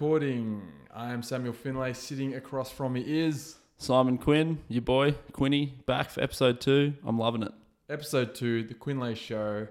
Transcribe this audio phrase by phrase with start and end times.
[0.00, 0.62] recording.
[0.94, 1.92] I am Samuel Finlay.
[1.92, 6.94] Sitting across from me is Simon Quinn, your boy, Quinny, back for episode two.
[7.04, 7.50] I'm loving it.
[7.90, 9.66] episode two, the Quinlay Show.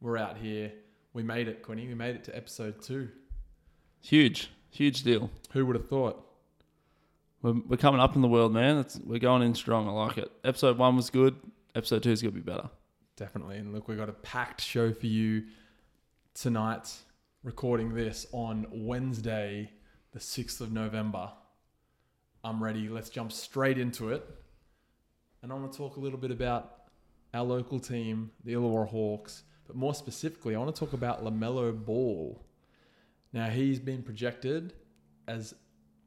[0.00, 0.70] We're out here.
[1.12, 1.88] We made it, Quinny.
[1.88, 3.08] We made it to episode two.
[4.00, 5.28] Huge, huge deal.
[5.50, 6.24] Who would have thought?
[7.42, 8.78] We're, we're coming up in the world, man.
[8.78, 9.88] It's, we're going in strong.
[9.88, 10.30] I like it.
[10.44, 11.34] Episode one was good.
[11.74, 12.70] Episode two is going to be better.
[13.16, 13.56] Definitely.
[13.56, 15.46] And look, we've got a packed show for you
[16.32, 16.92] tonight.
[17.44, 19.70] Recording this on Wednesday,
[20.12, 21.30] the 6th of November.
[22.42, 22.88] I'm ready.
[22.88, 24.26] Let's jump straight into it.
[25.42, 26.84] And I want to talk a little bit about
[27.34, 29.42] our local team, the Illawarra Hawks.
[29.66, 32.42] But more specifically, I want to talk about LaMelo Ball.
[33.34, 34.72] Now, he's been projected
[35.28, 35.54] as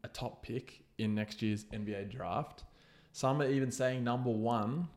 [0.03, 2.63] a top pick in next year's NBA draft.
[3.11, 4.87] Some are even saying number one.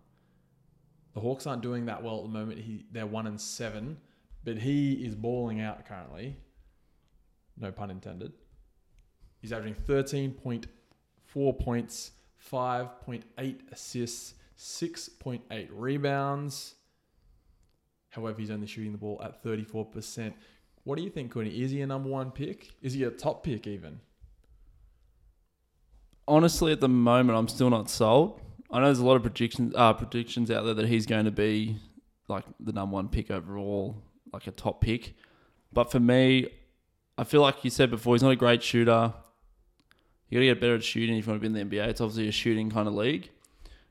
[1.13, 2.61] The Hawks aren't doing that well at the moment.
[2.61, 3.99] He, they're one and seven,
[4.45, 6.37] but he is balling out currently.
[7.59, 8.33] No pun intended.
[9.41, 12.13] He's averaging 13.4 points,
[12.51, 16.75] 5.8 assists, 6.8 rebounds.
[18.11, 20.35] However, he's only shooting the ball at 34%.
[20.85, 21.51] What do you think, Quinny?
[21.63, 22.71] Is he a number one pick?
[22.83, 24.01] Is he a top pick even?
[26.27, 28.41] Honestly, at the moment, I'm still not sold.
[28.71, 31.31] I know there's a lot of predictions, uh, predictions out there that he's going to
[31.31, 31.77] be
[32.29, 34.03] like the number one pick overall,
[34.33, 35.15] like a top pick.
[35.73, 36.49] But for me,
[37.17, 39.13] I feel like you said before, he's not a great shooter.
[40.29, 41.89] You got to get better at shooting if you want to be in the NBA.
[41.89, 43.31] It's obviously a shooting kind of league.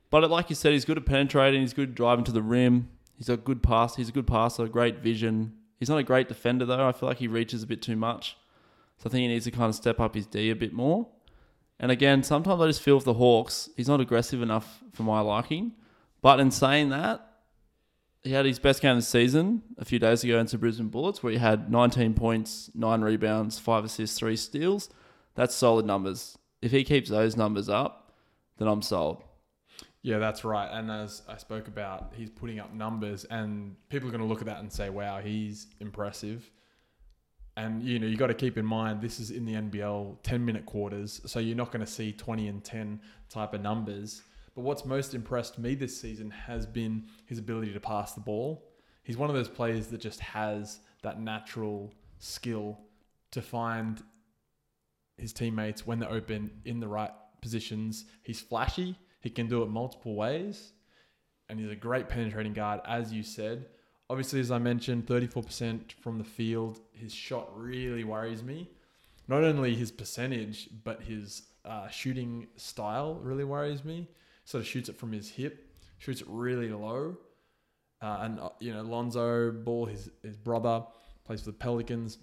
[0.09, 1.61] But like you said, he's good at penetrating.
[1.61, 2.89] He's good driving to the rim.
[3.17, 3.95] He's a good pass.
[3.95, 4.67] He's a good passer.
[4.67, 5.53] Great vision.
[5.77, 6.87] He's not a great defender though.
[6.87, 8.37] I feel like he reaches a bit too much.
[8.97, 11.07] So I think he needs to kind of step up his D a bit more.
[11.79, 15.21] And again, sometimes I just feel with the Hawks, he's not aggressive enough for my
[15.21, 15.73] liking.
[16.21, 17.28] But in saying that,
[18.23, 21.23] he had his best game of the season a few days ago into Brisbane Bullets,
[21.23, 24.89] where he had 19 points, nine rebounds, five assists, three steals.
[25.35, 26.37] That's solid numbers.
[26.61, 28.13] If he keeps those numbers up,
[28.57, 29.23] then I'm sold.
[30.01, 30.69] Yeah, that's right.
[30.71, 34.39] And as I spoke about, he's putting up numbers, and people are going to look
[34.39, 36.49] at that and say, "Wow, he's impressive."
[37.57, 40.45] And you know, you got to keep in mind this is in the NBL, ten
[40.45, 44.21] minute quarters, so you're not going to see twenty and ten type of numbers.
[44.59, 48.67] But what's most impressed me this season has been his ability to pass the ball.
[49.03, 52.77] He's one of those players that just has that natural skill
[53.31, 54.03] to find
[55.17, 57.11] his teammates when they're open in the right
[57.41, 58.03] positions.
[58.21, 58.97] He's flashy.
[59.21, 60.73] He can do it multiple ways.
[61.47, 63.65] And he's a great penetrating guard, as you said.
[64.09, 66.81] Obviously, as I mentioned, 34% from the field.
[66.91, 68.71] His shot really worries me.
[69.25, 74.09] Not only his percentage, but his uh, shooting style really worries me.
[74.49, 77.15] Sort of shoots it from his hip, shoots it really low.
[78.01, 80.83] Uh, and, uh, you know, Lonzo Ball, his, his brother,
[81.23, 82.17] plays for the Pelicans.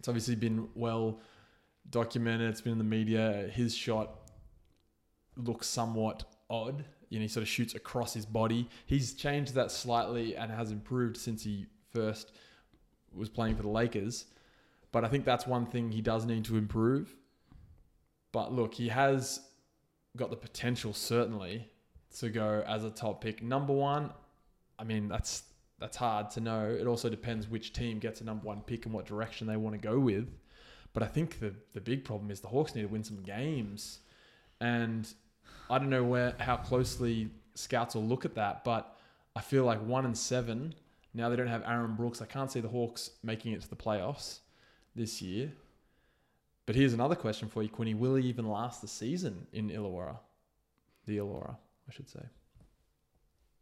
[0.00, 1.20] It's obviously been well
[1.88, 3.48] documented, it's been in the media.
[3.52, 4.10] His shot
[5.36, 6.84] looks somewhat odd.
[7.10, 8.68] You know, he sort of shoots across his body.
[8.86, 12.32] He's changed that slightly and has improved since he first
[13.14, 14.24] was playing for the Lakers.
[14.90, 17.14] But I think that's one thing he does need to improve.
[18.32, 19.45] But look, he has
[20.16, 21.68] got the potential certainly
[22.18, 23.42] to go as a top pick.
[23.42, 24.10] Number one,
[24.78, 25.42] I mean that's
[25.78, 26.68] that's hard to know.
[26.68, 29.80] It also depends which team gets a number one pick and what direction they want
[29.80, 30.28] to go with.
[30.92, 34.00] But I think the the big problem is the Hawks need to win some games.
[34.60, 35.06] And
[35.68, 38.96] I don't know where how closely scouts will look at that, but
[39.34, 40.74] I feel like one and seven.
[41.12, 42.22] Now they don't have Aaron Brooks.
[42.22, 44.40] I can't see the Hawks making it to the playoffs
[44.94, 45.52] this year.
[46.66, 47.94] But here's another question for you, Quinny.
[47.94, 50.18] Will he even last the season in Illawarra?
[51.06, 51.56] The Illawarra,
[51.88, 52.22] I should say.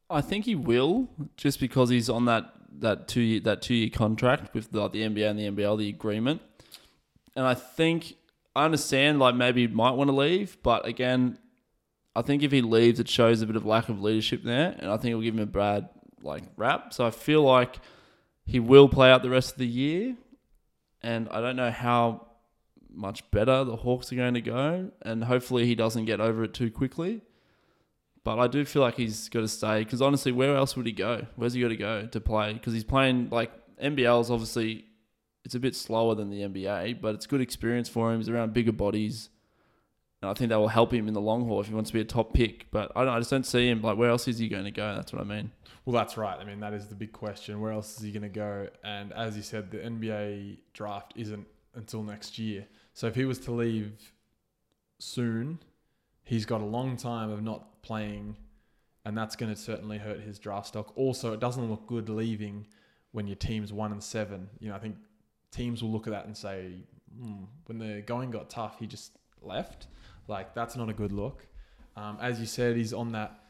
[0.09, 3.91] I think he will, just because he's on that that two year that two year
[3.91, 6.41] contract with the, like the NBA and the NBL, the agreement.
[7.37, 8.17] And I think
[8.56, 11.39] I understand, like maybe he might want to leave, but again,
[12.17, 14.91] I think if he leaves, it shows a bit of lack of leadership there, and
[14.91, 15.89] I think it'll give him a bad
[16.23, 16.95] like rap.
[16.95, 17.77] So I feel like
[18.47, 20.17] he will play out the rest of the year,
[21.03, 22.29] and I don't know how
[22.96, 26.55] much better the Hawks are going to go, and hopefully he doesn't get over it
[26.55, 27.23] too quickly.
[28.25, 30.93] But I do feel like he's got to stay because honestly, where else would he
[30.93, 31.26] go?
[31.37, 32.55] Where's he got to go to play?
[32.55, 34.87] Because he's playing like NBL is obviously
[35.44, 38.19] it's a bit slower than the NBA, but it's good experience for him.
[38.19, 39.29] He's around bigger bodies.
[40.23, 41.94] And I think that will help him in the long haul if he wants to
[41.94, 42.70] be a top pick.
[42.70, 43.82] But I, I just don't see him.
[43.82, 44.94] Like, where else is he going to go?
[44.94, 45.50] That's what I mean.
[45.85, 46.38] Well, that's right.
[46.38, 47.61] I mean, that is the big question.
[47.61, 48.69] Where else is he going to go?
[48.82, 52.67] And as you said, the NBA draft isn't until next year.
[52.94, 54.12] So if he was to leave
[54.99, 55.58] soon,
[56.23, 58.37] he's got a long time of not playing,
[59.05, 60.96] and that's going to certainly hurt his draft stock.
[60.96, 62.67] Also, it doesn't look good leaving
[63.12, 64.49] when your team's one and seven.
[64.61, 64.96] You know, I think
[65.50, 66.73] teams will look at that and say,
[67.20, 69.12] mm, when the going got tough, he just
[69.43, 69.88] left.
[70.29, 71.47] Like that's not a good look.
[71.97, 73.40] Um, as you said, he's on that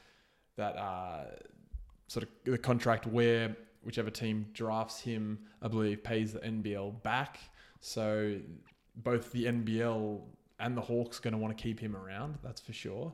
[0.56, 1.24] that uh,
[2.06, 7.38] sort of the contract where whichever team drafts him, I believe, pays the NBL back.
[7.80, 8.38] So
[8.96, 10.20] both the NBL
[10.60, 12.38] and the Hawks going to want to keep him around.
[12.42, 13.12] That's for sure.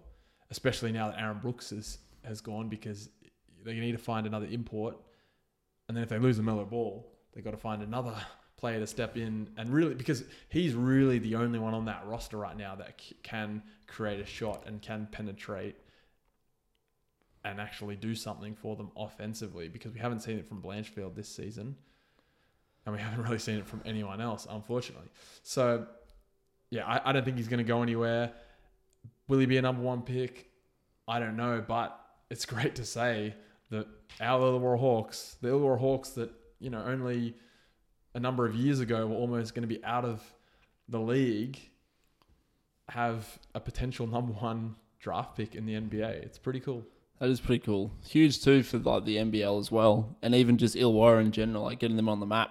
[0.50, 3.10] Especially now that Aaron Brooks is, has gone because
[3.64, 4.96] they need to find another import.
[5.88, 8.14] And then if they lose LaMelo Ball, they've got to find another
[8.56, 12.36] player to step in and really because he's really the only one on that roster
[12.36, 15.76] right now that c- can create a shot and can penetrate
[17.42, 21.26] and actually do something for them offensively because we haven't seen it from Blanchfield this
[21.26, 21.74] season
[22.90, 25.08] and we haven't really seen it from anyone else unfortunately
[25.42, 25.86] so
[26.70, 28.32] yeah I, I don't think he's going to go anywhere
[29.28, 30.50] will he be a number one pick
[31.08, 31.98] I don't know but
[32.30, 33.34] it's great to say
[33.70, 33.86] that
[34.20, 37.34] our Illawarra Hawks the Illawarra Hawks that you know only
[38.14, 40.22] a number of years ago were almost going to be out of
[40.88, 41.58] the league
[42.90, 46.22] have a potential number one draft pick in the NBA.
[46.22, 46.84] It's pretty cool.
[47.18, 47.90] That is pretty cool.
[48.06, 51.78] Huge too for like the NBL as well, and even just Illawarra in general, like
[51.78, 52.50] getting them on the map.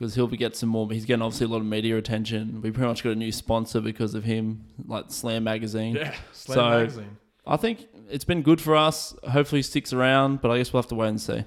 [0.00, 0.90] Because he'll be get some more.
[0.90, 2.62] He's getting obviously a lot of media attention.
[2.62, 5.94] We pretty much got a new sponsor because of him, like Slam Magazine.
[5.94, 7.16] Yeah, Slam So- magazine.
[7.46, 9.14] I think it's been good for us.
[9.30, 11.44] Hopefully, he sticks around, but I guess we'll have to wait and see.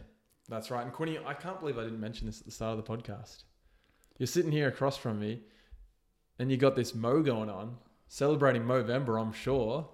[0.50, 0.84] That's right.
[0.84, 3.44] And Quinny, I can't believe I didn't mention this at the start of the podcast.
[4.20, 5.42] You're sitting here across from me,
[6.38, 7.78] and you got this Mo going on,
[8.08, 9.20] celebrating Movember.
[9.20, 9.90] I'm sure.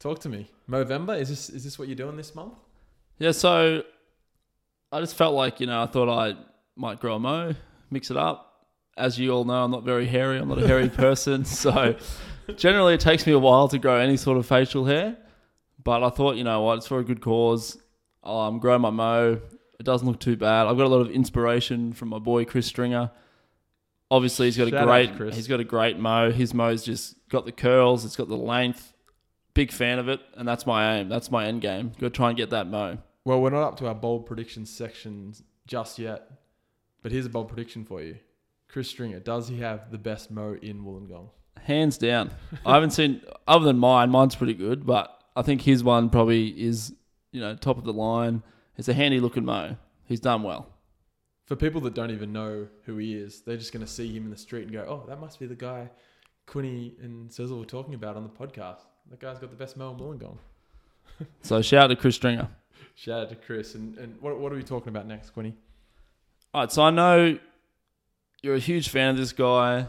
[0.00, 0.50] Talk to me.
[0.68, 2.54] Movember is this is this what you're doing this month?
[3.20, 3.84] Yeah, so
[4.90, 6.34] I just felt like, you know, I thought I
[6.80, 7.54] might grow a mo,
[7.90, 8.66] mix it up.
[8.96, 10.38] As you all know, I'm not very hairy.
[10.38, 11.44] I'm not a hairy person.
[11.44, 11.96] So
[12.56, 15.16] generally, it takes me a while to grow any sort of facial hair.
[15.82, 17.78] But I thought, you know what, it's for a good cause.
[18.22, 19.40] I'll um, grow my mo.
[19.78, 20.66] It doesn't look too bad.
[20.66, 23.10] I've got a lot of inspiration from my boy Chris Stringer.
[24.10, 25.16] Obviously, he's got Shout a great.
[25.16, 25.36] Chris.
[25.36, 26.32] He's got a great mo.
[26.32, 28.04] His mo's just got the curls.
[28.04, 28.92] It's got the length.
[29.54, 31.08] Big fan of it, and that's my aim.
[31.08, 31.92] That's my end game.
[31.98, 32.98] Go try and get that mo.
[33.24, 36.28] Well, we're not up to our bold predictions sections just yet,
[37.02, 38.16] but here's a bold prediction for you.
[38.68, 41.28] Chris Stringer, does he have the best mo in Wollongong?
[41.62, 42.30] Hands down.
[42.64, 44.10] I haven't seen other than mine.
[44.10, 46.94] Mine's pretty good, but I think his one probably is
[47.32, 48.42] you know top of the line.
[48.76, 49.76] It's a handy looking mo.
[50.04, 50.68] He's done well.
[51.46, 54.24] For people that don't even know who he is, they're just going to see him
[54.24, 55.90] in the street and go, "Oh, that must be the guy
[56.46, 58.80] Quinny and Sizzle were talking about on the podcast.
[59.10, 60.38] That guy's got the best mo in Wollongong."
[61.42, 62.48] So shout out to Chris Stringer.
[62.94, 63.74] Shout out to Chris.
[63.74, 65.54] And, and what, what are we talking about next, Quinny?
[66.52, 67.38] All right, so I know
[68.42, 69.86] you're a huge fan of this guy.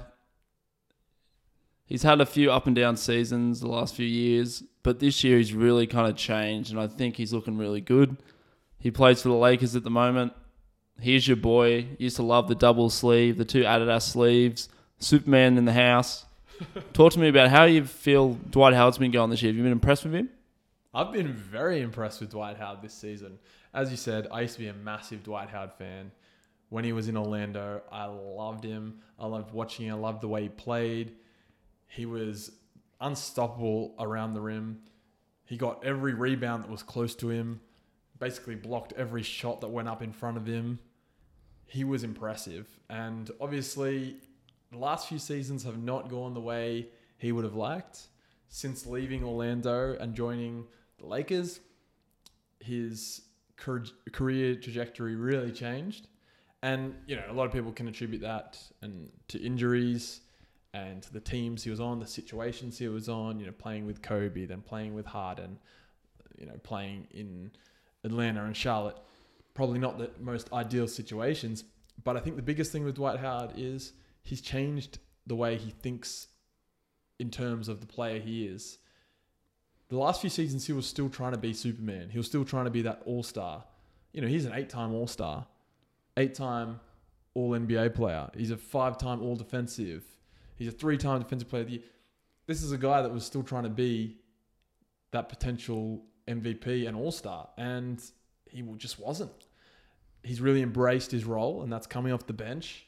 [1.85, 5.37] He's had a few up and down seasons the last few years, but this year
[5.37, 8.15] he's really kind of changed, and I think he's looking really good.
[8.77, 10.33] He plays for the Lakers at the moment.
[10.99, 11.87] Here's your boy.
[11.97, 14.69] Used to love the double sleeve, the two Adidas sleeves,
[14.99, 16.25] Superman in the house.
[16.93, 19.51] Talk to me about how you feel Dwight Howard's been going this year.
[19.51, 20.29] Have you been impressed with him?
[20.93, 23.39] I've been very impressed with Dwight Howard this season.
[23.73, 26.11] As you said, I used to be a massive Dwight Howard fan.
[26.71, 28.99] When he was in Orlando, I loved him.
[29.19, 29.95] I loved watching him.
[29.95, 31.18] I loved the way he played.
[31.90, 32.49] He was
[33.01, 34.80] unstoppable around the rim.
[35.44, 37.59] He got every rebound that was close to him,
[38.19, 40.80] basically blocked every shot that went up in front of him.
[41.66, 42.69] He was impressive.
[42.90, 44.16] And obviously,
[44.71, 46.87] the last few seasons have not gone the way
[47.18, 48.07] he would have liked.
[48.47, 50.68] Since leaving Orlando and joining
[50.99, 51.59] the Lakers,
[52.61, 53.23] his
[53.57, 56.07] career trajectory really changed.
[56.63, 60.21] And, you know, a lot of people can attribute that and to injuries
[60.73, 63.85] and to the teams he was on, the situations he was on, you know, playing
[63.85, 65.57] with Kobe, then playing with Harden,
[66.37, 67.51] you know, playing in
[68.03, 68.97] Atlanta and Charlotte.
[69.53, 71.63] Probably not the most ideal situations,
[72.03, 75.71] but I think the biggest thing with Dwight Howard is he's changed the way he
[75.71, 76.27] thinks
[77.19, 78.77] in terms of the player he is.
[79.89, 82.09] The last few seasons, he was still trying to be Superman.
[82.09, 83.65] He was still trying to be that all star.
[84.13, 85.45] You know, he's an eight time all star,
[86.18, 86.80] eight time
[87.33, 88.30] all NBA player.
[88.35, 90.03] He's a five time all defensive.
[90.56, 91.83] He's a three time defensive player of the year.
[92.47, 94.18] This is a guy that was still trying to be
[95.11, 98.01] that potential MVP and all star, and
[98.49, 99.31] he just wasn't.
[100.23, 102.85] He's really embraced his role, and that's coming off the bench.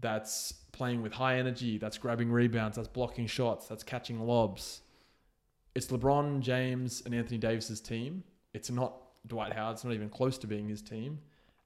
[0.00, 1.78] That's playing with high energy.
[1.78, 2.76] That's grabbing rebounds.
[2.76, 3.68] That's blocking shots.
[3.68, 4.80] That's catching lobs.
[5.74, 8.24] It's LeBron James and Anthony Davis's team.
[8.54, 8.94] It's not
[9.26, 9.74] Dwight Howard.
[9.74, 11.18] It's not even close to being his team.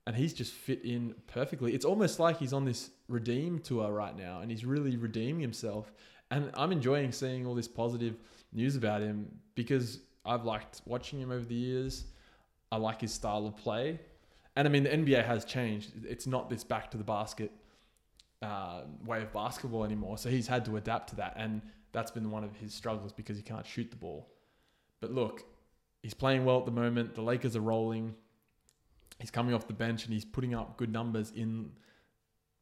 [0.06, 1.74] And he's just fit in perfectly.
[1.74, 5.92] It's almost like he's on this redeem tour right now and he's really redeeming himself.
[6.30, 8.16] And I'm enjoying seeing all this positive
[8.52, 12.04] news about him because I've liked watching him over the years.
[12.70, 13.98] I like his style of play.
[14.56, 15.92] And I mean, the NBA has changed.
[16.04, 17.52] It's not this back to the basket
[18.42, 20.18] uh, way of basketball anymore.
[20.18, 23.36] So he's had to adapt to that, and that's been one of his struggles because
[23.36, 24.28] he can't shoot the ball.
[25.00, 25.44] But look,
[26.02, 27.14] he's playing well at the moment.
[27.14, 28.14] The Lakers are rolling.
[29.18, 31.70] He's coming off the bench and he's putting up good numbers in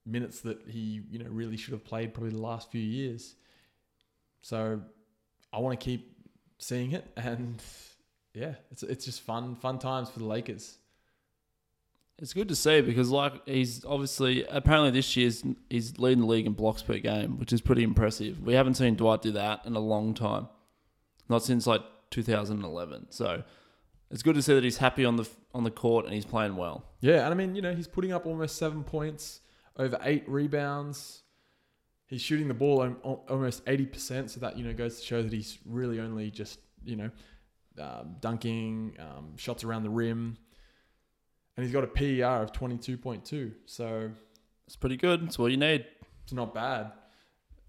[0.06, 3.34] minutes that he, you know, really should have played probably the last few years.
[4.42, 4.80] So
[5.52, 6.16] I want to keep
[6.58, 7.62] seeing it and
[8.34, 10.78] yeah, it's it's just fun fun times for the Lakers.
[12.18, 16.46] It's good to see because like he's obviously apparently this year's he's leading the league
[16.46, 18.40] in blocks per game, which is pretty impressive.
[18.42, 20.48] We haven't seen Dwight do that in a long time,
[21.28, 23.06] not since like 2011.
[23.10, 23.42] So
[24.10, 26.56] it's good to see that he's happy on the on the court and he's playing
[26.56, 26.84] well.
[27.00, 29.40] Yeah, and I mean, you know, he's putting up almost seven points,
[29.76, 31.22] over eight rebounds.
[32.06, 35.06] He's shooting the ball al- al- almost eighty percent, so that you know goes to
[35.06, 37.10] show that he's really only just you know
[37.80, 40.36] um, dunking, um, shots around the rim,
[41.56, 43.52] and he's got a PER of twenty two point two.
[43.66, 44.10] So
[44.66, 45.22] It's pretty good.
[45.24, 45.86] It's all you need.
[46.22, 46.92] it's not bad.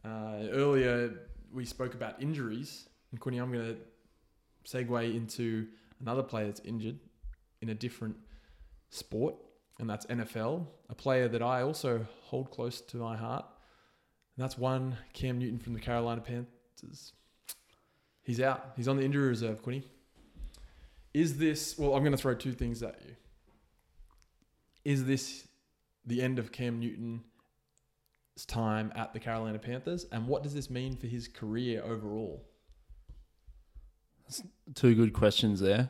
[0.03, 1.13] Uh, earlier
[1.51, 3.77] we spoke about injuries, and Quinny, I'm going to
[4.69, 5.67] segue into
[6.01, 6.99] another player that's injured
[7.61, 8.15] in a different
[8.89, 9.35] sport,
[9.79, 10.67] and that's NFL.
[10.89, 13.45] A player that I also hold close to my heart,
[14.35, 17.13] and that's one Cam Newton from the Carolina Panthers.
[18.23, 18.73] He's out.
[18.75, 19.83] He's on the injury reserve, Quinny.
[21.13, 21.77] Is this?
[21.77, 23.15] Well, I'm going to throw two things at you.
[24.83, 25.47] Is this
[26.05, 27.21] the end of Cam Newton's
[28.47, 32.43] time at the Carolina Panthers, and what does this mean for his career overall?
[34.73, 35.89] Two good questions there.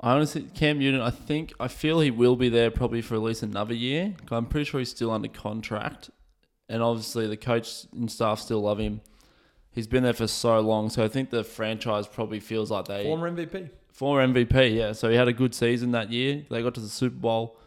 [0.00, 3.22] I honestly, Cam Newton, I think, I feel he will be there probably for at
[3.22, 4.14] least another year.
[4.30, 6.10] I'm pretty sure he's still under contract.
[6.68, 9.00] And obviously, the coach and staff still love him.
[9.70, 10.90] He's been there for so long.
[10.90, 13.04] So I think the franchise probably feels like they.
[13.04, 13.70] Former MVP.
[13.92, 14.92] Former MVP, yeah.
[14.92, 16.44] So he had a good season that year.
[16.50, 17.58] They got to the Super Bowl.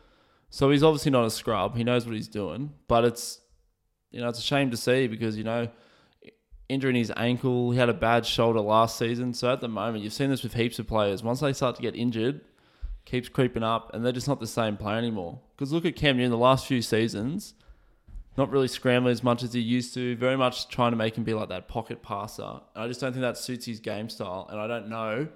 [0.50, 1.75] So he's obviously not a scrub.
[1.75, 2.74] He knows what he's doing.
[2.88, 3.39] But it's,
[4.12, 5.69] you know, it's a shame to see because, you know,
[6.70, 9.34] injuring his ankle, he had a bad shoulder last season.
[9.34, 11.24] So at the moment, you've seen this with heaps of players.
[11.24, 12.42] Once they start to get injured,
[13.06, 15.40] keeps creeping up, and they're just not the same player anymore.
[15.56, 17.56] Because look at Cam Newton the last few seasons,
[18.38, 21.24] not really scrambling as much as he used to, very much trying to make him
[21.24, 22.62] be like that pocket passer.
[22.76, 24.48] And I just don't think that suits his game style.
[24.50, 25.28] And I don't know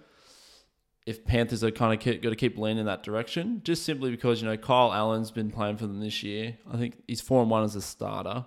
[1.06, 4.42] if Panthers are kind of got to keep leaning in that direction, just simply because
[4.42, 6.58] you know Kyle Allen's been playing for them this year.
[6.72, 8.46] I think he's four and one as a starter,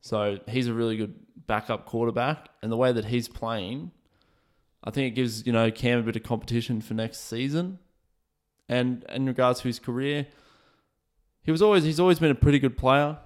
[0.00, 1.14] so he's a really good
[1.48, 2.48] backup quarterback.
[2.62, 3.90] And the way that he's playing,
[4.84, 7.80] I think it gives you know Cam a bit of competition for next season.
[8.68, 10.26] And in regards to his career,
[11.42, 13.18] he was always he's always been a pretty good player,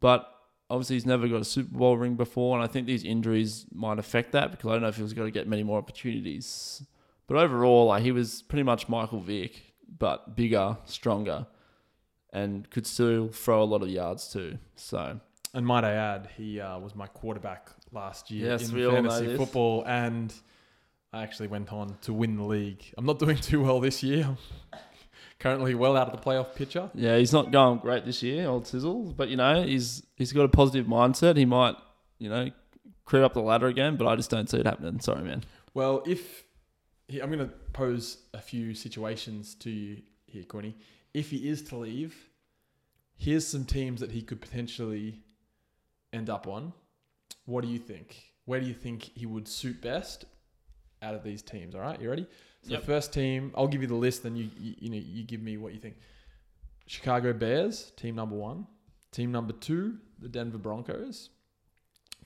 [0.00, 0.30] but
[0.68, 3.98] obviously he's never got a Super Bowl ring before, and I think these injuries might
[3.98, 6.84] affect that because I don't know if he was going to get many more opportunities.
[7.26, 9.62] But overall, like he was pretty much Michael Vick,
[9.98, 11.46] but bigger, stronger,
[12.32, 14.58] and could still throw a lot of yards too.
[14.74, 15.20] So
[15.52, 19.84] And might I add, he uh, was my quarterback last year Yes, in fantasy football,
[19.84, 20.32] and
[21.12, 22.84] I actually went on to win the league.
[22.96, 24.36] I'm not doing too well this year.
[24.72, 24.78] I'm
[25.40, 26.88] currently well out of the playoff picture.
[26.94, 29.12] yeah, he's not going great this year, old Sizzle.
[29.16, 31.36] But you know, he's he's got a positive mindset.
[31.36, 31.74] He might,
[32.20, 32.50] you know,
[33.04, 33.96] creep up the ladder again.
[33.96, 35.00] But I just don't see it happening.
[35.00, 35.42] Sorry, man.
[35.74, 36.44] Well, if
[37.08, 40.76] he, I'm going to pose a few situations to you here, Corny.
[41.12, 42.14] If he is to leave,
[43.16, 45.18] here's some teams that he could potentially
[46.12, 46.72] end up on.
[47.46, 48.16] What do you think?
[48.44, 50.24] Where do you think he would suit best
[51.02, 51.74] out of these teams?
[51.74, 52.26] All right, you ready?
[52.62, 52.80] So Yep.
[52.80, 55.40] the first team, I'll give you the list, then you, you you know you give
[55.40, 55.96] me what you think.
[56.86, 58.66] Chicago Bears, team number one.
[59.12, 61.30] Team number two, the Denver Broncos.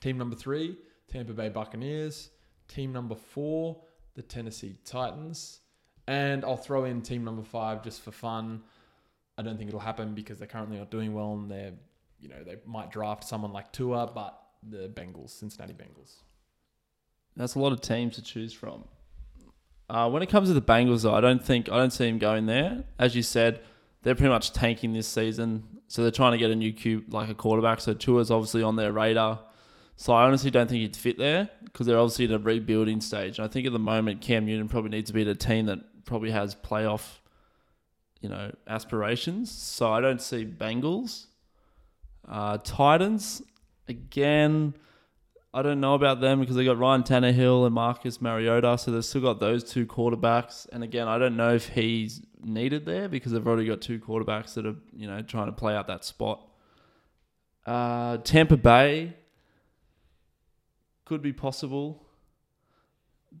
[0.01, 0.77] Team number three,
[1.07, 2.29] Tampa Bay Buccaneers.
[2.67, 3.81] Team number four,
[4.15, 5.61] the Tennessee Titans.
[6.07, 8.61] And I'll throw in team number five just for fun.
[9.37, 11.73] I don't think it'll happen because they're currently not doing well and they're,
[12.25, 14.35] you know, they might draft someone like Tua, but
[14.67, 16.23] the Bengals, Cincinnati Bengals.
[17.37, 18.85] That's a lot of teams to choose from.
[19.87, 22.17] Uh, when it comes to the Bengals, though, I don't think I don't see him
[22.17, 22.85] going there.
[22.97, 23.61] As you said,
[24.01, 27.29] they're pretty much tanking this season, so they're trying to get a new Q like
[27.29, 27.79] a quarterback.
[27.79, 29.41] So Tua's obviously on their radar.
[29.97, 33.37] So I honestly don't think he'd fit there because they're obviously in a rebuilding stage.
[33.37, 35.67] And I think at the moment Cam Newton probably needs to be at a team
[35.67, 37.19] that probably has playoff,
[38.21, 39.51] you know, aspirations.
[39.51, 41.27] So I don't see Bengals,
[42.27, 43.41] uh, Titans
[43.87, 44.73] again.
[45.53, 49.05] I don't know about them because they got Ryan Tannehill and Marcus Mariota, so they've
[49.05, 50.67] still got those two quarterbacks.
[50.73, 54.53] And again, I don't know if he's needed there because they've already got two quarterbacks
[54.55, 56.45] that are you know trying to play out that spot.
[57.65, 59.15] Uh, Tampa Bay
[61.05, 62.05] could be possible,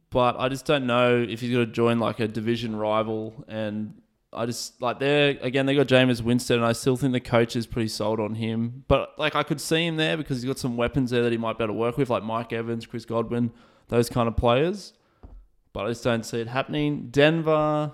[0.09, 3.43] but I just don't know if he's going to join like a division rival.
[3.47, 4.01] And
[4.35, 7.55] I just like they're again they got Jameis Winston, and I still think the coach
[7.55, 8.83] is pretty sold on him.
[8.87, 11.37] But like I could see him there because he's got some weapons there that he
[11.37, 13.51] might be able to work with, like Mike Evans, Chris Godwin,
[13.87, 14.93] those kind of players.
[15.73, 17.09] But I just don't see it happening.
[17.11, 17.91] Denver,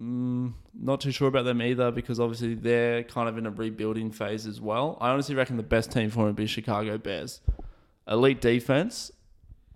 [0.00, 4.10] mm, not too sure about them either because obviously they're kind of in a rebuilding
[4.10, 4.98] phase as well.
[5.00, 7.40] I honestly reckon the best team for him would be Chicago Bears.
[8.08, 9.10] Elite defense,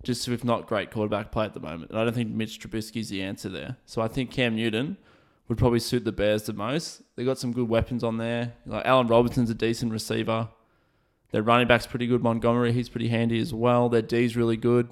[0.03, 1.91] just with not great quarterback play at the moment.
[1.91, 3.77] And I don't think Mitch Trubisky's the answer there.
[3.85, 4.97] So I think Cam Newton
[5.47, 7.01] would probably suit the Bears the most.
[7.15, 8.53] They got some good weapons on there.
[8.65, 10.49] Like Allen Robinson's a decent receiver.
[11.31, 12.23] Their running back's pretty good.
[12.23, 13.89] Montgomery, he's pretty handy as well.
[13.89, 14.89] Their D's really good.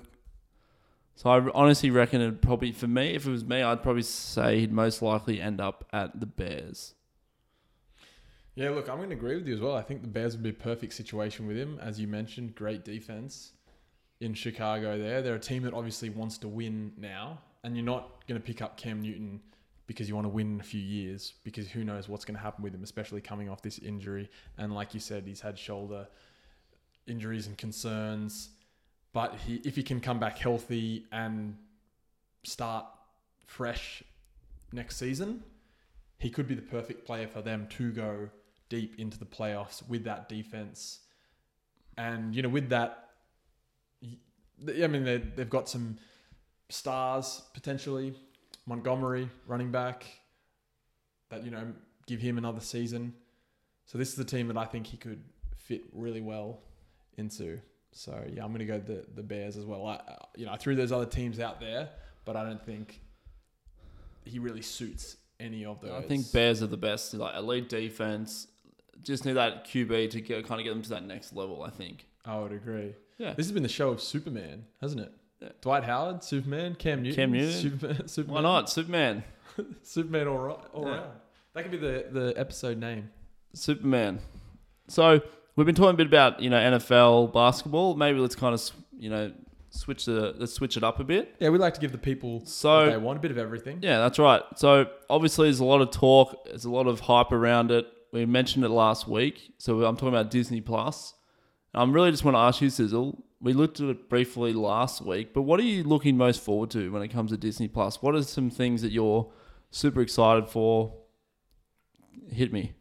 [1.16, 4.60] So I honestly reckon it'd probably for me, if it was me, I'd probably say
[4.60, 6.94] he'd most likely end up at the Bears.
[8.56, 9.76] Yeah, look, I'm going to agree with you as well.
[9.76, 12.56] I think the Bears would be a perfect situation with him, as you mentioned.
[12.56, 13.54] Great defense
[14.22, 14.98] in Chicago.
[14.98, 18.46] There, they're a team that obviously wants to win now, and you're not going to
[18.46, 19.40] pick up Cam Newton
[19.88, 21.34] because you want to win in a few years.
[21.44, 24.30] Because who knows what's going to happen with him, especially coming off this injury.
[24.58, 26.08] And like you said, he's had shoulder
[27.08, 28.50] injuries and concerns.
[29.14, 31.58] But he, if he can come back healthy and
[32.44, 32.86] start
[33.48, 34.04] fresh
[34.72, 35.44] next season,
[36.20, 38.30] he could be the perfect player for them to go
[38.70, 41.00] deep into the playoffs with that defense.
[41.98, 43.09] And you know, with that,
[44.68, 45.98] I mean, they they've got some
[46.70, 48.16] stars potentially.
[48.66, 50.06] Montgomery, running back,
[51.30, 51.74] that you know
[52.08, 53.14] give him another season.
[53.86, 55.24] So this is the team that I think he could
[55.58, 56.62] fit really well
[57.18, 57.60] into.
[57.92, 59.88] So yeah, I'm going to go the the Bears as well.
[59.88, 60.00] I
[60.36, 61.90] you know I threw those other teams out there,
[62.26, 63.02] but I don't think
[64.26, 65.92] he really suits any of those.
[65.92, 68.48] I think Bears are the best, like elite defense.
[69.04, 71.64] Just need that QB to get, kind of get them to that next level.
[71.64, 72.06] I think.
[72.26, 72.94] I would agree.
[73.18, 73.34] Yeah.
[73.34, 75.12] This has been the show of Superman, hasn't it?
[75.42, 75.50] Yeah.
[75.62, 77.52] Dwight Howard, Superman, Cam Newton, Cam Newton.
[77.72, 79.24] Superman, Superman, Why not Superman?
[79.84, 80.94] Superman all right, all Yeah.
[80.96, 81.12] around.
[81.54, 83.10] That could be the the episode name.
[83.54, 84.20] Superman.
[84.88, 85.22] So
[85.56, 87.96] we've been talking a bit about you know NFL basketball.
[87.96, 89.32] Maybe let's kind of you know
[89.72, 91.36] switch the let's switch it up a bit.
[91.40, 93.80] Yeah, we like to give the people So- what they want, a bit of everything.
[93.82, 94.42] Yeah, that's right.
[94.56, 96.46] So obviously, there's a lot of talk.
[96.46, 97.88] There's a lot of hype around it.
[98.12, 99.54] We mentioned it last week.
[99.58, 101.14] So I'm talking about Disney Plus.
[101.74, 103.24] I'm really just want to ask you, Sizzle.
[103.42, 106.92] We looked at it briefly last week, but what are you looking most forward to
[106.92, 108.02] when it comes to Disney Plus?
[108.02, 109.32] What are some things that you're
[109.72, 110.94] super excited for?
[112.32, 112.74] Hit me.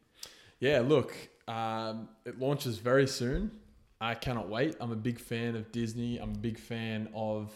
[0.59, 1.15] Yeah, look,
[1.47, 3.53] um, it launches very soon.
[4.01, 4.77] I cannot wait.
[4.81, 6.19] I'm a big fan of Disney.
[6.19, 7.53] I'm a big fan of,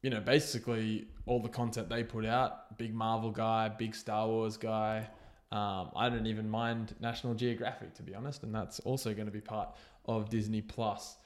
[0.00, 2.76] you know, basically all the content they put out.
[2.78, 5.08] Big Marvel guy, big Star Wars guy.
[5.52, 9.32] Um, I don't even mind National Geographic, to be honest, and that's also going to
[9.32, 9.68] be part
[10.06, 11.16] of Disney Plus.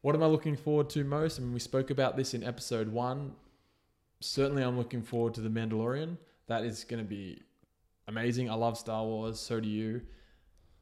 [0.00, 1.38] What am I looking forward to most?
[1.38, 3.32] I mean, we spoke about this in episode one.
[4.20, 6.16] Certainly, I'm looking forward to The Mandalorian.
[6.46, 7.42] That is going to be
[8.06, 8.48] amazing.
[8.48, 9.38] I love Star Wars.
[9.38, 10.00] So do you.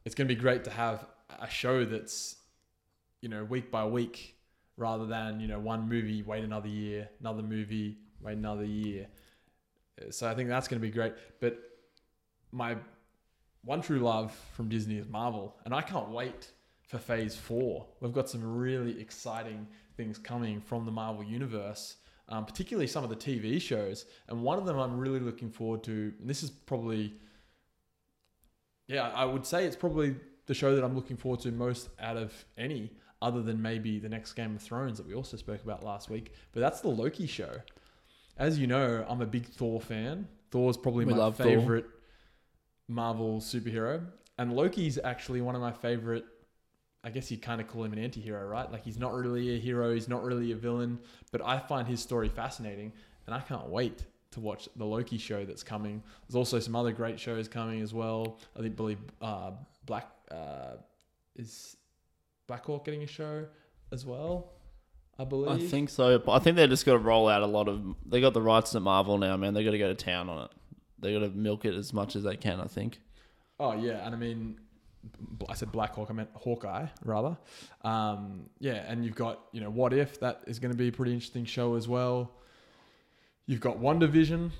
[0.05, 1.05] It's going to be great to have
[1.41, 2.37] a show that's,
[3.19, 4.37] you know, week by week
[4.77, 9.07] rather than, you know, one movie, wait another year, another movie, wait another year.
[10.09, 11.15] So I think that's going to be great.
[11.41, 11.59] But
[12.51, 12.77] my
[13.63, 15.55] one true love from Disney is Marvel.
[15.65, 17.85] And I can't wait for phase four.
[17.99, 21.97] We've got some really exciting things coming from the Marvel universe.
[22.29, 25.81] Um, particularly some of the TV shows, and one of them I'm really looking forward
[25.85, 26.11] to.
[26.19, 27.13] And this is probably
[28.87, 32.17] yeah, I would say it's probably the show that I'm looking forward to most out
[32.17, 35.83] of any, other than maybe the next Game of Thrones that we also spoke about
[35.83, 36.31] last week.
[36.53, 37.61] But that's the Loki show.
[38.37, 40.27] As you know, I'm a big Thor fan.
[40.51, 41.83] Thor's probably We my love Thor.
[42.87, 44.03] Marvel superhero,
[44.37, 46.25] and Loki's actually one of my favorite.
[47.03, 48.69] I guess you'd kind of call him an anti-hero, right?
[48.71, 50.99] Like he's not really a hero, he's not really a villain,
[51.31, 52.91] but I find his story fascinating,
[53.25, 56.03] and I can't wait to watch the Loki show that's coming.
[56.27, 58.39] There's also some other great shows coming as well.
[58.57, 59.51] I think believe uh,
[59.85, 60.75] Black uh,
[61.35, 61.77] is
[62.47, 63.45] Black Hawk getting a show
[63.91, 64.51] as well.
[65.19, 65.63] I believe.
[65.63, 66.19] I think so.
[66.19, 67.95] But I think they just got to roll out a lot of.
[68.05, 69.53] They got the rights to Marvel now, man.
[69.53, 70.51] They got to go to town on it.
[70.99, 72.59] They got to milk it as much as they can.
[72.59, 72.99] I think.
[73.59, 74.59] Oh yeah, and I mean,
[75.49, 76.09] I said Black Hawk.
[76.09, 77.37] I meant Hawkeye rather.
[77.83, 80.91] Um, yeah, and you've got you know What If that is going to be a
[80.91, 82.31] pretty interesting show as well.
[83.45, 84.51] You've got WandaVision,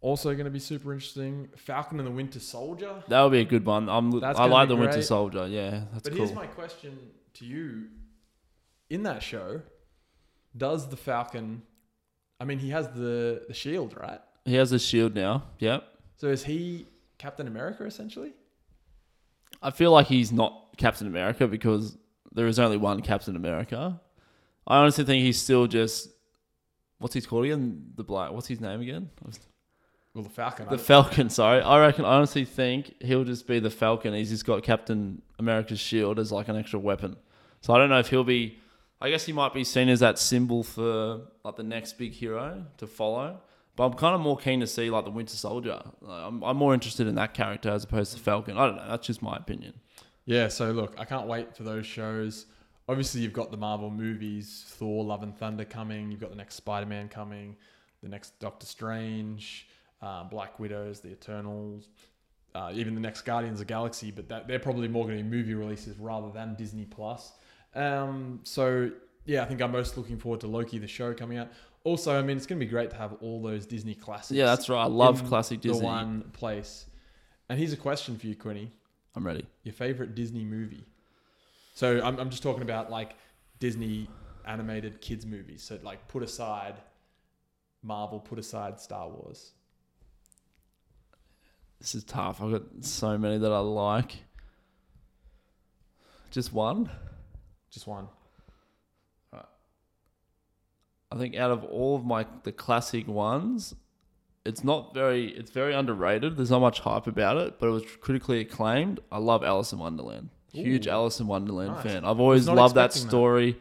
[0.00, 1.48] also going to be super interesting.
[1.56, 3.02] Falcon and the Winter Soldier.
[3.08, 3.88] That would be a good one.
[3.88, 4.20] I'm.
[4.20, 5.02] That's I like the Winter.
[5.02, 5.46] Soldier.
[5.46, 6.26] Yeah, that's but cool.
[6.26, 6.98] here's my question
[7.34, 7.84] to you:
[8.90, 9.62] In that show,
[10.56, 11.62] does the Falcon?
[12.40, 14.20] I mean, he has the the shield, right?
[14.44, 15.44] He has a shield now.
[15.58, 15.84] Yep.
[16.16, 16.86] So is he
[17.18, 18.32] Captain America essentially?
[19.62, 21.96] I feel like he's not Captain America because
[22.32, 24.00] there is only one Captain America.
[24.66, 26.08] I honestly think he's still just.
[26.98, 27.92] What's he called again?
[27.96, 28.30] The black.
[28.30, 29.10] What's his name again?
[30.14, 30.68] Well, the Falcon.
[30.68, 31.62] The Falcon, sorry.
[31.62, 34.14] I reckon, I honestly think he'll just be the Falcon.
[34.14, 37.16] He's just got Captain America's shield as like an extra weapon.
[37.60, 38.58] So I don't know if he'll be.
[39.00, 42.64] I guess he might be seen as that symbol for like the next big hero
[42.76, 43.40] to follow.
[43.74, 45.82] But I'm kind of more keen to see like the Winter Soldier.
[46.00, 48.58] Like, I'm, I'm more interested in that character as opposed to Falcon.
[48.58, 48.88] I don't know.
[48.88, 49.74] That's just my opinion.
[50.24, 52.46] Yeah, so look, I can't wait for those shows.
[52.88, 56.10] Obviously, you've got the Marvel movies, Thor, Love and Thunder coming.
[56.10, 57.56] You've got the next Spider Man coming,
[58.02, 59.68] the next Doctor Strange,
[60.02, 61.88] uh, Black Widows, the Eternals,
[62.54, 64.10] uh, even the next Guardians of Galaxy.
[64.10, 67.32] But that, they're probably more going to be movie releases rather than Disney Plus.
[67.74, 68.90] Um, so
[69.24, 71.48] yeah, I think I'm most looking forward to Loki, the show coming out.
[71.84, 74.36] Also, I mean, it's going to be great to have all those Disney classics.
[74.36, 74.82] Yeah, that's right.
[74.82, 75.84] I love in classic the Disney.
[75.84, 76.86] one place.
[77.48, 78.70] And here's a question for you, Quinny
[79.14, 79.44] I'm ready.
[79.64, 80.84] your favorite Disney movie.
[81.74, 83.14] So I'm, I'm just talking about like
[83.58, 84.08] Disney
[84.46, 85.62] animated kids movies.
[85.62, 86.74] So like put aside
[87.82, 89.50] Marvel, put aside Star Wars.
[91.80, 92.40] This is tough.
[92.40, 94.16] I've got so many that I like.
[96.30, 96.88] Just one.
[97.70, 98.06] Just one.
[101.12, 103.74] I think out of all of my the classic ones,
[104.44, 106.36] it's not very it's very underrated.
[106.36, 109.00] There's not much hype about it, but it was critically acclaimed.
[109.10, 110.30] I love Alice in Wonderland.
[110.52, 110.90] Huge Ooh.
[110.90, 111.82] Alice in Wonderland Nice.
[111.84, 112.04] fan.
[112.04, 113.10] I've always loved that expecting that.
[113.10, 113.60] story.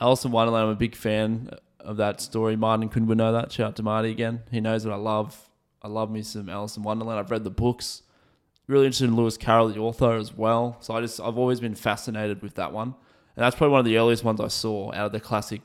[0.00, 2.56] Alice in Wonderland, I'm a big fan of that story.
[2.56, 3.52] Martin couldn't we know that?
[3.52, 4.40] Shout out to Marty again.
[4.50, 5.48] He knows that I love
[5.82, 7.18] I love me some Alice in Wonderland.
[7.20, 8.02] I've read the books.
[8.66, 10.76] Really interested in Lewis Carroll, the author, as well.
[10.80, 12.94] So I just I've always been fascinated with that one.
[13.36, 15.62] And that's probably one of the earliest ones I saw out of the classic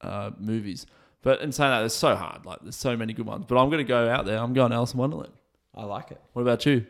[0.00, 0.86] uh, movies.
[1.22, 2.46] But in saying that, it's so hard.
[2.46, 3.44] Like there's so many good ones.
[3.48, 4.38] But I'm gonna go out there.
[4.38, 5.32] I'm going Alice in Wonderland.
[5.74, 6.20] I like it.
[6.32, 6.86] What about you?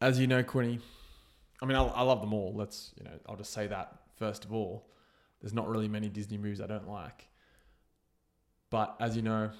[0.00, 0.78] As you know, Quinny,
[1.60, 2.54] I mean, I, I love them all.
[2.54, 4.84] Let's, you know, I'll just say that first of all.
[5.40, 7.26] There's not really many Disney movies I don't like.
[8.70, 9.50] But as you know,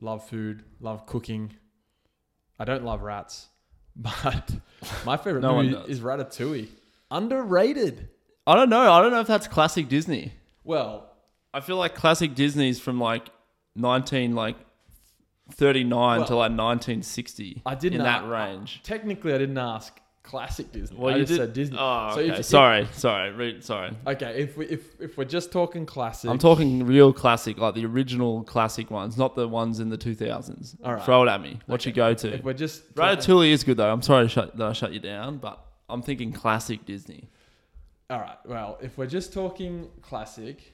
[0.00, 1.52] love food, love cooking.
[2.58, 3.48] I don't love rats.
[3.94, 4.50] But
[5.04, 6.68] my favorite No movie is Ratatouille.
[7.10, 8.08] Underrated.
[8.46, 8.90] I don't know.
[8.90, 10.32] I don't know if that's classic Disney.
[10.64, 11.11] Well,
[11.54, 13.28] I feel like classic Disney's from like
[13.76, 14.56] 19 like
[15.52, 17.62] 39 to like 1960.
[17.66, 18.80] I didn't in that range.
[18.82, 20.96] Technically, I didn't ask classic Disney.
[20.96, 21.36] Well, I you just did.
[21.38, 21.76] said Disney.
[21.78, 22.28] Oh, okay.
[22.30, 23.90] if- if- sorry, sorry, re- sorry.
[24.06, 27.84] Okay, if we if if we're just talking classic, I'm talking real classic, like the
[27.84, 30.76] original classic ones, not the ones in the 2000s.
[30.84, 31.04] All right.
[31.04, 31.58] Throw it at me.
[31.66, 31.90] What Okay.
[31.90, 32.40] you go If to?
[32.42, 33.92] we're just talking- Ratatouille is good though.
[33.92, 37.28] I'm sorry to shut, that I shut you down, but I'm thinking classic Disney.
[38.08, 38.38] All right.
[38.46, 40.72] Well, if we're just talking classic,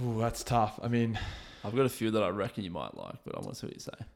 [0.00, 0.78] ooh, that's tough.
[0.82, 1.18] I mean,
[1.64, 3.66] I've got a few that I reckon you might like, but I want to see
[3.66, 4.06] what you say.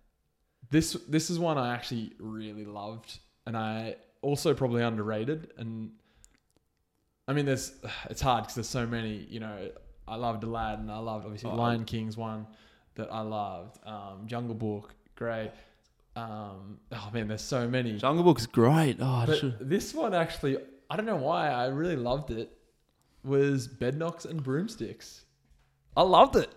[0.70, 5.50] this this is one I actually really loved, and I also probably underrated.
[5.58, 5.92] And
[7.28, 7.72] I mean, there's
[8.10, 9.26] it's hard because there's so many.
[9.28, 9.70] You know,
[10.08, 10.90] I loved Aladdin.
[10.90, 12.46] I loved obviously Oh, Lion King's one
[12.94, 13.78] that I loved.
[13.86, 15.50] Um, Jungle Book, great.
[16.16, 17.98] Um, oh man, there's so many.
[17.98, 18.96] Jungle Book's great.
[19.00, 20.56] Oh, But should- this one actually,
[20.88, 22.50] I don't know why I really loved it.
[23.22, 25.25] Was Bedknobs and Broomsticks.
[25.96, 26.50] I loved it.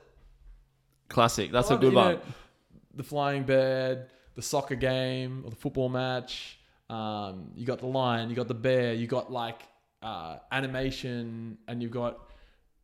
[1.08, 1.52] classic.
[1.52, 2.14] That's I a loved good it, you one.
[2.16, 2.22] know,
[2.96, 6.60] the flying bed, the soccer game, or the football match.
[6.90, 9.62] Um, you got the lion, you got the bear, you got like
[10.02, 12.20] uh, animation, and you've got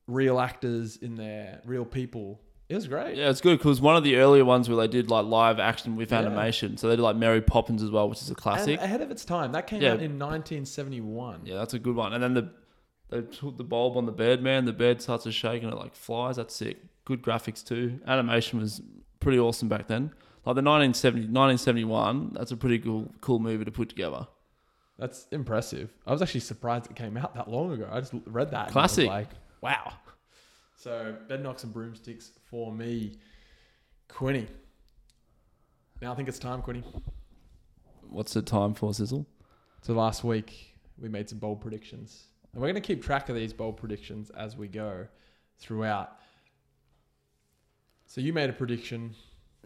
[0.07, 2.39] real actors in there, real people.
[2.69, 3.15] It was great.
[3.15, 5.95] Yeah, it's good because one of the earlier ones where they did like live action
[5.95, 6.19] with Yeah.
[6.19, 6.77] animation.
[6.77, 8.79] So they did like Mary Poppins as well, which is a And classic.
[8.79, 9.51] ahead of its time.
[9.51, 9.93] That came Yeah.
[9.93, 11.41] out in 1971.
[11.45, 12.13] Yeah, that's a good one.
[12.13, 12.49] And then the
[13.09, 14.65] they put the bulb on the bed, man.
[14.65, 16.37] The bed starts to shake and it like flies.
[16.37, 16.77] That's sick.
[17.05, 17.99] Good graphics too.
[18.07, 18.81] Animation was
[19.19, 20.11] pretty awesome back then.
[20.45, 24.27] Like the 1970, 1971, that's a pretty cool cool movie to put together.
[24.97, 25.91] That's impressive.
[26.07, 27.87] I was actually surprised it came out that long ago.
[27.91, 28.67] I just read that.
[28.69, 29.07] and I was Classic.
[29.07, 29.29] like,
[29.61, 29.93] wow.
[30.77, 33.17] So, Bedknobs and Broomsticks for me.
[34.07, 34.47] Quinny.
[36.01, 36.83] Now I think it's time, Quinny.
[38.09, 39.25] What's the time for Sizzle?
[39.81, 42.25] So last week we made some bold predictions.
[42.55, 45.07] And we're going to keep track of these bold predictions as we go
[45.57, 46.19] throughout.
[48.05, 49.13] So you made a prediction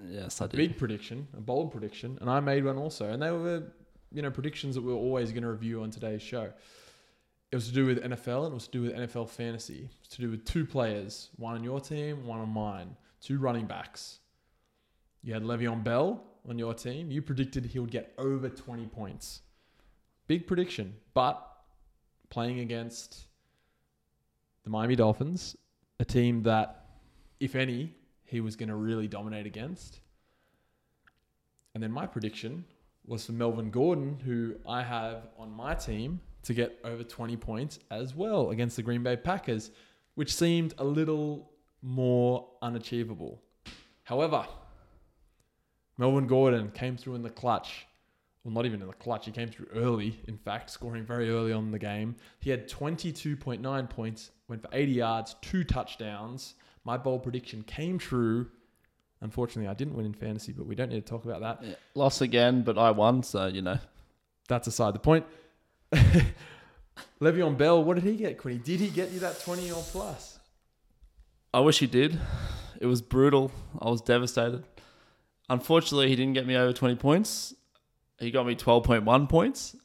[0.08, 0.58] Yes, I a did.
[0.58, 3.10] big prediction, a bold prediction, and I made one also.
[3.10, 3.64] And they were,
[4.12, 6.52] you know, predictions that we are always going to review on today's show.
[7.52, 9.84] It was to do with NFL and it was to do with NFL fantasy.
[9.84, 13.40] It was to do with two players, one on your team, one on mine, two
[13.40, 14.20] running backs.
[15.22, 17.12] You had Le'Veon Bell on your team.
[17.12, 19.42] You predicted he would get over 20 points.
[20.28, 21.49] Big prediction, but
[22.30, 23.28] playing against
[24.64, 25.56] the Miami Dolphins,
[26.00, 26.86] a team that,
[27.40, 30.02] if any, he was going to really dominate against.
[31.74, 32.66] And then my prediction
[33.06, 37.80] was for Melvin Gordon, who I have on my team to get over 20 points
[37.92, 39.72] as well against the Green Bay Packers,
[40.16, 41.50] which seemed a little
[41.82, 43.42] more unachievable.
[44.04, 44.46] However,
[45.98, 47.88] Melvin Gordon came through in the clutch.
[48.44, 49.26] Well, not even in the clutch.
[49.26, 52.16] He came through early, in fact, scoring very early on in the game.
[52.40, 56.56] He had 22.9 points, went for 80 yards, two touchdowns.
[56.86, 58.48] My bold prediction came true.
[59.22, 61.62] Unfortunately, I didn't win in fantasy, but we don't need to talk about that.
[61.62, 61.76] Yeah.
[61.96, 63.78] Lost again, but I won, so you know.
[64.48, 65.26] That's aside the point.
[67.22, 68.58] Le'Veon Bell, what did he get, Quinny?
[68.58, 70.40] Did he get you that 20 or plus?
[71.54, 72.20] I wish he did.
[72.80, 73.52] It was brutal.
[73.80, 74.64] I was devastated.
[75.50, 77.54] Unfortunately, he didn't get me over 20 points.
[78.20, 79.76] He got me 12.1 points.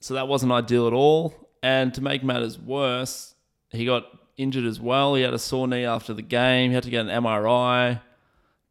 [0.00, 1.34] So that wasn't ideal at all.
[1.62, 3.34] And to make matters worse,
[3.70, 4.04] he got
[4.36, 5.14] injured as well.
[5.14, 6.70] He had a sore knee after the game.
[6.70, 8.00] He had to get an MRI.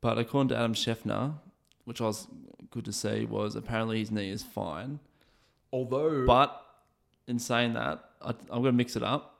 [0.01, 1.33] But according to Adam Schefter,
[1.85, 2.27] which I was
[2.69, 4.99] good to see, was apparently his knee is fine.
[5.73, 6.61] Although, But
[7.27, 9.39] in saying that, I, I'm going to mix it up.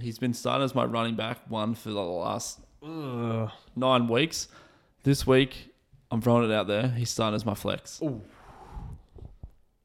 [0.00, 4.48] He's been starting as my running back one for the last nine weeks.
[5.04, 5.72] This week,
[6.10, 6.88] I'm throwing it out there.
[6.88, 8.00] He's starting as my flex.
[8.02, 8.20] Ooh.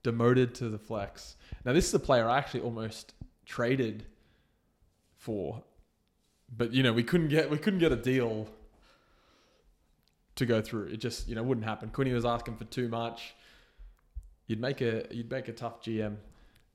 [0.03, 1.35] Demoted to the flex.
[1.65, 3.13] Now, this is a player I actually almost
[3.45, 4.05] traded
[5.17, 5.63] for,
[6.55, 8.47] but you know we couldn't get we couldn't get a deal
[10.35, 10.87] to go through.
[10.87, 11.89] It just you know wouldn't happen.
[11.89, 13.35] Quinny was asking for too much.
[14.47, 16.17] You'd make a you'd make a tough GM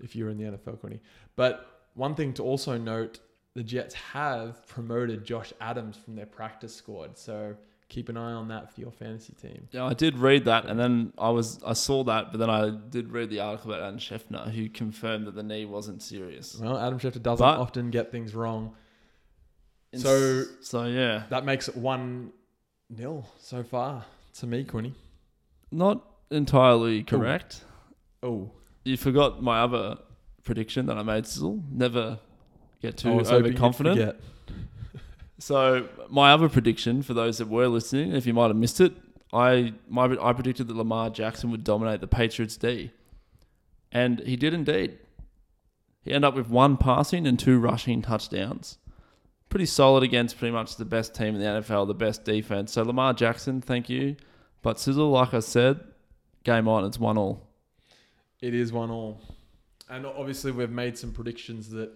[0.01, 1.01] if you were in the NFL, Quinny.
[1.35, 3.21] But one thing to also note:
[3.55, 7.57] the Jets have promoted Josh Adams from their practice squad, so
[7.88, 9.68] keep an eye on that for your fantasy team.
[9.70, 12.70] Yeah, I did read that, and then I was I saw that, but then I
[12.70, 16.59] did read the article about Adam Schefter, who confirmed that the knee wasn't serious.
[16.61, 18.75] Well, Adam Schefter doesn't But- often get things wrong.
[19.94, 22.33] So- so yeah, That makes it one
[22.90, 24.05] nil so far
[24.38, 24.94] to me, Quinny.
[25.70, 27.64] not entirely correct.
[28.22, 28.51] Oh,
[28.85, 29.99] You forgot my other
[30.44, 31.27] prediction that I made.
[31.27, 32.18] Sizzle, never
[32.83, 34.16] get too overconfident.
[35.38, 38.94] So my other prediction for those that were listening, if you might have missed it,
[39.33, 42.90] I my I predicted that Lamar Jackson would dominate the Patriots D,
[43.92, 44.99] and he did indeed.
[46.03, 48.79] He ended up with one passing and two rushing touchdowns.
[49.49, 52.72] Pretty solid against pretty much the best team in the NFL, the best defense.
[52.72, 54.16] So Lamar Jackson, thank you.
[54.62, 55.81] But Sizzle, like I said,
[56.44, 56.85] game on.
[56.85, 57.49] It's one all.
[58.40, 59.20] It is one all.
[59.88, 61.92] And obviously, we've made some predictions that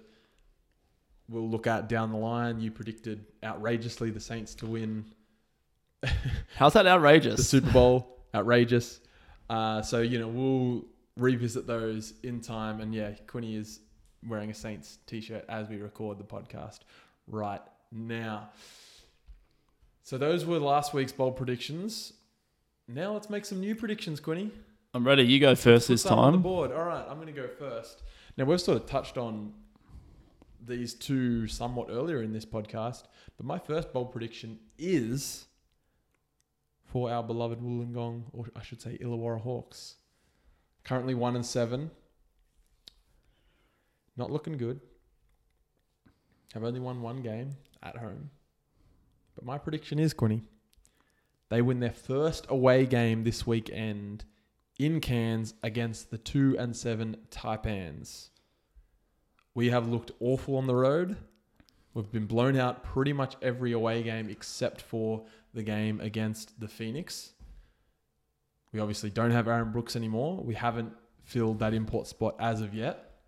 [1.30, 2.60] we'll look at down the line.
[2.60, 5.04] You predicted outrageously the Saints to win
[6.56, 7.36] How's that outrageous?
[7.36, 7.42] the?
[7.42, 8.18] Super Bowl.
[8.34, 9.00] Outrageous.
[9.48, 10.84] Uh, so, you know, we'll
[11.16, 12.80] revisit those in time.
[12.80, 13.80] And yeah, Quinny is
[14.26, 16.80] wearing a Saints t shirt as we record the podcast
[17.26, 17.60] right
[17.92, 18.48] now.
[20.02, 22.12] So, those were last week's bold predictions.
[22.88, 24.50] Now, let's make some new predictions, Quinny.
[24.94, 25.22] I'm ready.
[25.22, 26.18] You go first Put this time.
[26.18, 26.72] on the board.
[26.72, 28.02] All right, I'm going to go first.
[28.36, 29.52] Now we've sort of touched on
[30.64, 33.04] these two somewhat earlier in this podcast,
[33.36, 35.46] but my first bold prediction is
[36.84, 39.96] for our beloved Wollongong, or I should say Illawarra Hawks.
[40.84, 41.90] Currently one and seven.
[44.16, 44.80] Not looking good.
[46.54, 47.50] Have only won one game
[47.82, 48.30] at home.
[49.34, 50.42] But my prediction is, Quinny,
[51.48, 54.24] they win their first away game this weekend
[54.78, 58.30] in Cairns against the two and seven Taipans.
[59.54, 61.16] We have looked awful on the road.
[61.94, 66.68] We've been blown out pretty much every away game except for the game against the
[66.68, 67.32] Phoenix.
[68.72, 70.36] We obviously don't have Aaron Brooks anymore.
[70.42, 70.92] We haven't
[71.24, 73.22] filled that import spot as of yet.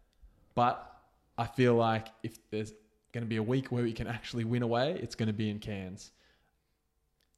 [0.55, 0.89] But
[1.37, 2.73] I feel like if there's
[3.13, 5.51] going to be a week where we can actually win away, it's going to be
[5.51, 6.13] in Cairns.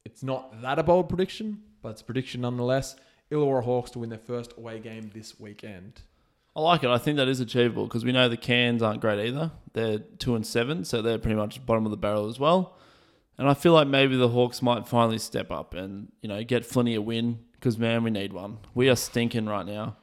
[0.05, 2.95] It's not that a bold prediction, but it's a prediction nonetheless.
[3.31, 6.01] Illawarra Hawks to win their first away game this weekend.
[6.55, 6.89] I like it.
[6.89, 9.51] I think that is achievable because we know the Cairns aren't great either.
[9.73, 12.77] They're two and seven, so they're pretty much bottom of the barrel as well.
[13.37, 16.63] And I feel like maybe the Hawks might finally step up and you know get
[16.63, 18.59] Flinny a win because man, we need one.
[18.73, 19.97] We are stinking right now.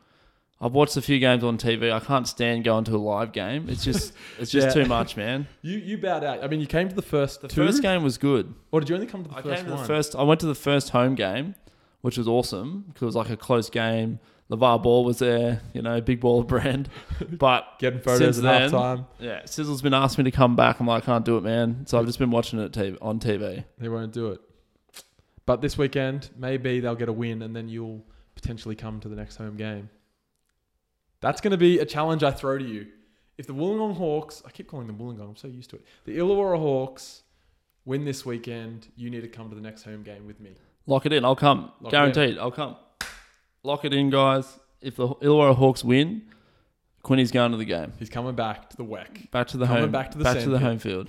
[0.61, 1.91] I've watched a few games on TV.
[1.91, 3.69] I can't stand going to a live game.
[3.71, 4.83] It's just it's just Yeah.
[4.83, 5.49] too much, man.
[5.63, 6.45] You you bowed out.
[6.45, 8.55] I mean, you came to the first The two, first game was good.
[8.71, 10.15] or did you only come to the I first came to the first.
[10.15, 11.55] I went to the first home game,
[12.03, 14.21] which was awesome because it was like a close game.
[14.53, 16.89] LeVar Ball was there, you know, big baller brand.
[17.31, 19.07] But Getting photos at then- halftime.
[19.19, 20.79] yeah, Sizzle's been asking me to come back.
[20.81, 21.87] I'm like, I can't do it, man.
[21.87, 23.65] So I've just been watching it TV, on TV.
[23.79, 24.41] They won't do it.
[25.47, 29.17] But this weekend, maybe they'll get a win, and then you'll potentially come to the
[29.17, 29.89] next home game.
[31.21, 32.89] That's going to be a challenge I throw to you.
[33.39, 35.85] If the Wollongong Hawks, I keep calling them Wollongong, I'm so used to it.
[36.05, 37.23] The Illawarra Hawks
[37.85, 40.51] win this weekend, you need to come to the next home game with me.
[40.87, 41.25] Lock it in.
[41.25, 41.73] I'll come.
[41.81, 42.39] Lock Guaranteed.
[42.39, 42.77] I'll come.
[43.65, 44.59] Lock it in, guys.
[44.81, 46.23] If the Illawarra Hawks win,
[47.03, 47.93] Quinny's going to the game.
[47.99, 49.91] He's coming back to the WEC, Back to the Coming home.
[49.93, 50.63] back to the back to the sandpit.
[50.63, 51.09] home field.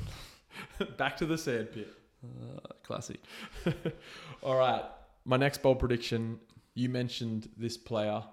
[0.97, 1.91] back to the sand pit.
[2.23, 3.19] Uh, classic.
[4.43, 4.83] All right.
[5.25, 6.39] My next bold prediction.
[6.75, 8.23] You mentioned this player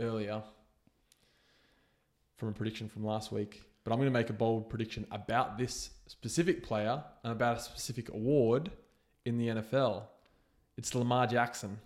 [0.00, 0.42] earlier
[2.36, 5.56] from a prediction from last week, but I'm going to make a bold prediction about
[5.58, 8.70] this specific player and about a specific award
[9.24, 10.02] in the NFL.
[10.76, 11.78] It's Lamar Jackson.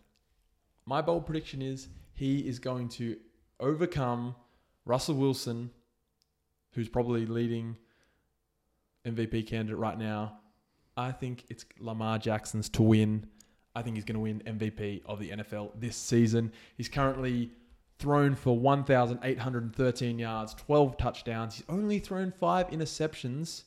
[0.88, 3.18] My bold prediction is he is going to
[3.60, 4.34] overcome
[4.86, 5.70] Russell Wilson,
[6.72, 7.76] who's probably leading
[9.04, 10.38] MVP candidate right now.
[10.96, 13.26] I think it's Lamar Jackson's to win.
[13.76, 16.52] I think he's going to win MVP of the NFL this season.
[16.78, 17.50] He's currently
[17.98, 21.56] thrown for 1,813 yards, 12 touchdowns.
[21.56, 23.64] He's only thrown five interceptions.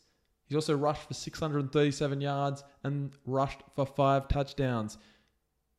[0.47, 4.97] He's also rushed for 637 yards and rushed for five touchdowns.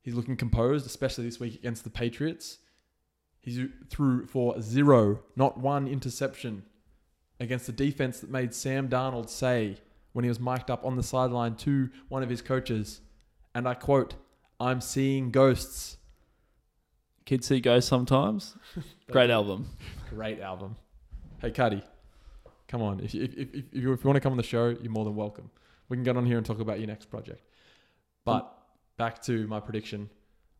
[0.03, 2.59] He's looking composed, especially this week against the Patriots.
[3.39, 6.63] He threw for zero, not one interception
[7.39, 9.77] against the defense that made Sam Darnold say
[10.11, 13.01] when he was mic'd up on the sideline to one of his coaches,
[13.55, 14.15] and I quote,
[14.59, 15.97] I'm seeing ghosts.
[17.25, 18.55] Kids see ghosts sometimes.
[19.11, 19.69] Great album.
[20.09, 20.75] Great album.
[21.39, 21.81] Hey, Cudi,
[22.67, 22.99] come on.
[22.99, 25.05] If if, if, if, you, if you want to come on the show, you're more
[25.05, 25.49] than welcome.
[25.89, 27.41] We can get on here and talk about your next project.
[28.25, 28.53] But
[28.97, 30.09] back to my prediction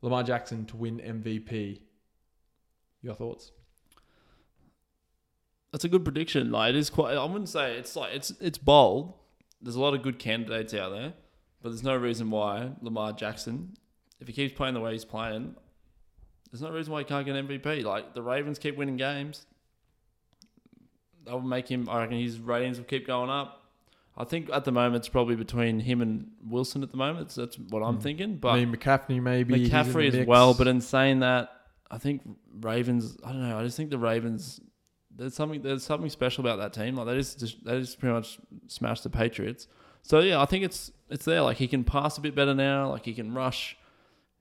[0.03, 1.79] Lamar Jackson to win MVP.
[3.01, 3.51] Your thoughts?
[5.71, 6.51] That's a good prediction.
[6.51, 7.15] Like it is quite.
[7.15, 9.13] I wouldn't say it's like it's it's bold.
[9.61, 11.13] There's a lot of good candidates out there,
[11.61, 13.75] but there's no reason why Lamar Jackson,
[14.19, 15.55] if he keeps playing the way he's playing,
[16.51, 17.83] there's no reason why he can't get MVP.
[17.83, 19.45] Like the Ravens keep winning games,
[21.25, 21.87] that will make him.
[21.89, 23.62] I reckon his ratings will keep going up.
[24.15, 27.31] I think at the moment it's probably between him and Wilson at the moment.
[27.31, 28.03] So that's what I'm Mm.
[28.03, 28.37] thinking.
[28.37, 29.67] But I mean, McCaffrey maybe.
[29.67, 30.27] McCaffrey as mix.
[30.27, 30.53] well.
[30.53, 31.49] But in saying that,
[31.89, 32.21] I think
[32.61, 33.17] Ravens.
[33.23, 33.57] I don't know.
[33.59, 34.59] I just think the Ravens.
[35.15, 35.61] There's something.
[35.61, 36.95] There's something special about that team.
[36.95, 39.67] Like they just, just they just pretty much smashed the Patriots.
[40.03, 41.41] So yeah, I think it's it's there.
[41.41, 42.89] Like he can pass a bit better now.
[42.91, 43.77] Like he can rush.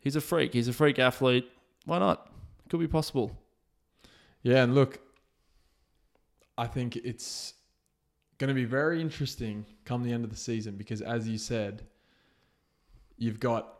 [0.00, 0.52] He's a freak.
[0.54, 1.48] He's a freak athlete.
[1.87, 2.30] Why not?
[2.68, 3.38] Could be possible.
[4.42, 4.98] Yeah, and look,
[6.58, 7.54] I think it's
[8.42, 11.87] going to be very interesting come the end of the season because, as you said,
[13.16, 13.72] you've got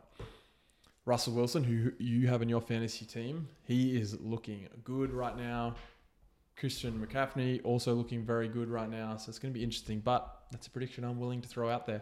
[1.03, 3.49] Russell Wilson, who you have in your fantasy team.
[3.65, 5.75] He is looking good right now.
[6.55, 9.17] Christian McCaffrey also looking very good right now.
[9.17, 9.99] So it's going to be interesting.
[9.99, 12.01] But that's a prediction I'm willing to throw out there.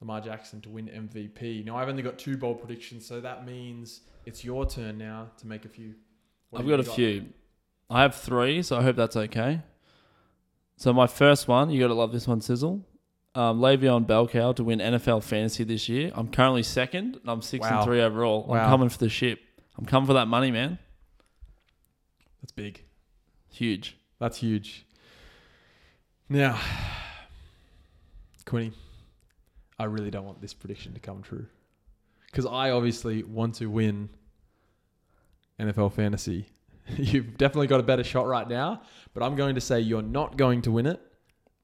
[0.00, 1.66] Lamar Jackson to win MVP.
[1.66, 5.46] Now, I've only got two bold predictions, so that means it's your turn now to
[5.46, 5.96] make a few.
[6.48, 7.26] What I've have got a few.
[7.90, 9.60] I have three, so I hope that's okay.
[10.76, 12.84] So my first one, you got to love this one, Sizzle.
[13.36, 16.12] Um, Le'Veon Belcow to win NFL fantasy this year.
[16.14, 17.78] I'm currently second, and I'm six Wow.
[17.78, 18.44] and three overall.
[18.46, 18.58] Wow.
[18.64, 19.40] I'm coming for the ship.
[19.76, 20.78] I'm coming for that money, man.
[22.40, 22.82] That's big.
[23.50, 23.96] Huge.
[24.20, 24.86] That's huge.
[26.28, 26.58] Now,
[28.46, 28.72] Quinny,
[29.78, 31.46] I really don't want this prediction to come true.
[32.26, 34.08] Because I obviously want to win
[35.58, 36.46] NFL fantasy.
[36.96, 38.82] You've definitely got a better shot right now,
[39.14, 41.00] but I'm going to say you're not going to win it.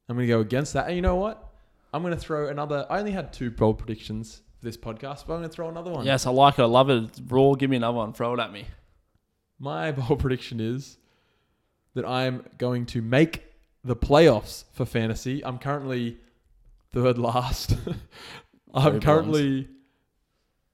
[0.09, 0.87] I'm going to go against that.
[0.87, 1.53] And you know what?
[1.93, 2.87] I'm going to throw another.
[2.89, 5.91] I only had two bold predictions for this podcast, but I'm going to throw another
[5.91, 6.07] one.
[6.07, 6.63] Yes, I like it.
[6.63, 7.05] I love it.
[7.05, 7.55] It's raw.
[7.55, 8.13] Give me another one.
[8.13, 8.67] Throw it at me.
[9.59, 10.99] My bold prediction is
[11.95, 13.45] that I'm going to make
[13.85, 15.45] the playoffs for fantasy.
[15.45, 16.19] I'm currently
[16.93, 17.77] third last.
[18.75, 19.69] I'm Very currently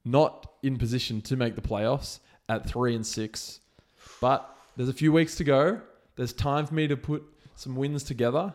[0.04, 3.61] not in position to make the playoffs at three and six,
[4.20, 5.81] but there's a few weeks to go.
[6.16, 7.22] There's time for me to put
[7.55, 8.55] some wins together.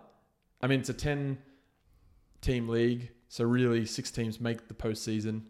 [0.61, 1.37] I mean, it's a 10
[2.41, 5.43] team league, so really six teams make the postseason.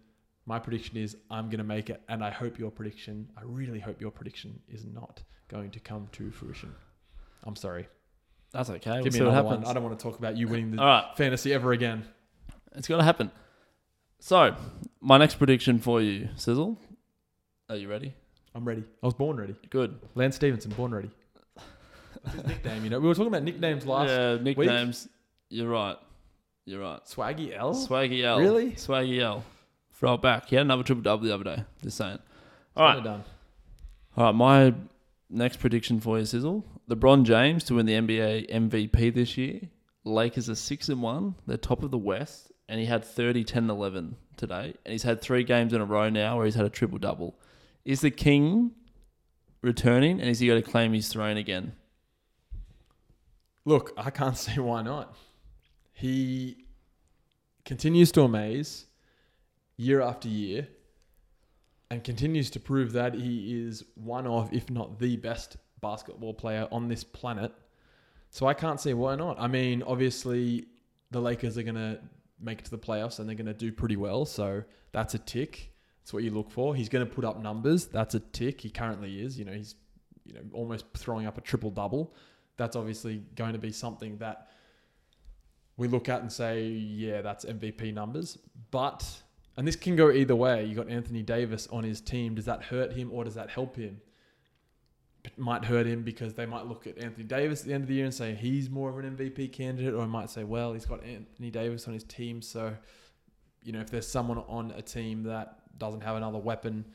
[0.45, 3.79] My prediction is I'm going to make it, and I hope your prediction, I really
[3.79, 6.73] hope your prediction is not going to come to fruition.
[7.43, 7.87] I'm sorry.
[8.51, 8.91] That's okay.
[8.91, 9.63] We'll Give me see what happens.
[9.63, 9.67] one.
[9.67, 11.05] I don't want to talk about you winning the right.
[11.15, 12.05] fantasy ever again.
[12.75, 13.31] It's going to happen.
[14.19, 14.55] So,
[14.99, 16.77] my next prediction for you, Sizzle.
[17.69, 18.13] Are you ready?
[18.53, 18.83] I'm ready.
[19.01, 19.55] I was born ready.
[19.69, 19.97] Good.
[20.15, 21.09] Lance Stephenson, born ready.
[22.23, 22.99] That's his nickname, you know.
[22.99, 24.09] We were talking about nicknames last.
[24.09, 25.07] yeah, nicknames.
[25.49, 25.97] You're right.
[26.65, 27.03] You're right.
[27.05, 27.73] Swaggy L.
[27.73, 28.39] Swaggy L.
[28.39, 28.71] Really?
[28.73, 29.43] Swaggy L.
[29.93, 30.47] Throw it back.
[30.49, 31.63] He had another triple double the other day.
[31.81, 32.19] Just saying.
[32.75, 33.17] All Kinda right.
[33.17, 33.23] done.
[34.17, 34.35] All right.
[34.35, 34.73] My
[35.29, 36.63] next prediction for you, Sizzle.
[36.89, 39.61] LeBron James to win the NBA MVP this year.
[40.03, 41.35] Lakers are 6 and 1.
[41.47, 42.51] They're top of the West.
[42.69, 44.73] And he had 30, 10, 11 today.
[44.85, 47.35] And he's had three games in a row now where he's had a triple double.
[47.85, 48.71] Is the King
[49.61, 50.19] returning?
[50.19, 51.73] And is he going to claim his throne again?
[53.65, 55.15] Look, I can't see why not.
[55.93, 56.65] He
[57.65, 58.85] continues to amaze
[59.77, 60.67] year after year
[61.89, 66.67] and continues to prove that he is one of, if not the best basketball player
[66.71, 67.51] on this planet.
[68.29, 69.39] So I can't see why not.
[69.39, 70.65] I mean, obviously,
[71.11, 71.99] the Lakers are going to
[72.39, 74.25] make it to the playoffs and they're going to do pretty well.
[74.25, 74.63] So
[74.93, 75.70] that's a tick.
[76.01, 76.75] That's what you look for.
[76.75, 77.85] He's going to put up numbers.
[77.85, 78.61] That's a tick.
[78.61, 79.37] He currently is.
[79.37, 79.75] You know, he's
[80.25, 82.13] you know almost throwing up a triple double.
[82.57, 84.47] That's obviously going to be something that
[85.77, 88.37] we look at and say, yeah, that's MVP numbers.
[88.71, 89.05] But
[89.57, 90.65] and this can go either way.
[90.65, 92.35] You got Anthony Davis on his team.
[92.35, 94.01] Does that hurt him or does that help him?
[95.23, 97.87] It might hurt him because they might look at Anthony Davis at the end of
[97.87, 100.73] the year and say he's more of an MVP candidate, or I might say, well,
[100.73, 102.75] he's got Anthony Davis on his team, so
[103.61, 106.85] you know if there's someone on a team that doesn't have another weapon,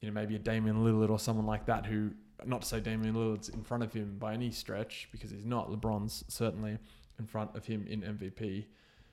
[0.00, 2.10] you know maybe a Damian Lillard or someone like that who,
[2.44, 5.70] not to say Damian Lillard's in front of him by any stretch because he's not.
[5.70, 6.78] LeBron's certainly
[7.18, 8.64] in front of him in MVP,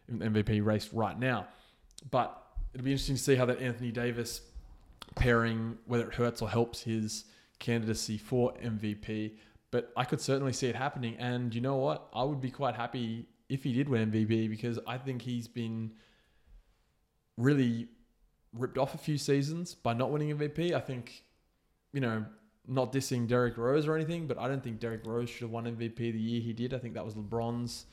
[0.07, 1.47] in MVP race right now,
[2.11, 4.41] but it'll be interesting to see how that Anthony Davis
[5.15, 7.25] pairing, whether it hurts or helps his
[7.59, 9.33] candidacy for MVP.
[9.71, 11.15] But I could certainly see it happening.
[11.17, 12.07] And you know what?
[12.13, 15.91] I would be quite happy if he did win MVP because I think he's been
[17.37, 17.87] really
[18.53, 20.73] ripped off a few seasons by not winning MVP.
[20.73, 21.23] I think,
[21.93, 22.25] you know,
[22.67, 25.65] not dissing Derrick Rose or anything, but I don't think Derrick Rose should have won
[25.65, 26.73] MVP the year he did.
[26.73, 27.85] I think that was LeBron's.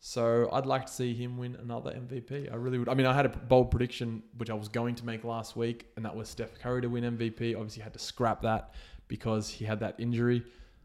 [0.00, 2.52] So I'd like to see him win another MVP.
[2.52, 2.90] I really would.
[2.90, 5.86] I mean, I had a bold prediction which I was going to make last week,
[5.96, 7.56] and that was Steph Curry to win MVP.
[7.56, 8.74] Obviously, had to scrap that
[9.08, 10.44] because he had that injury.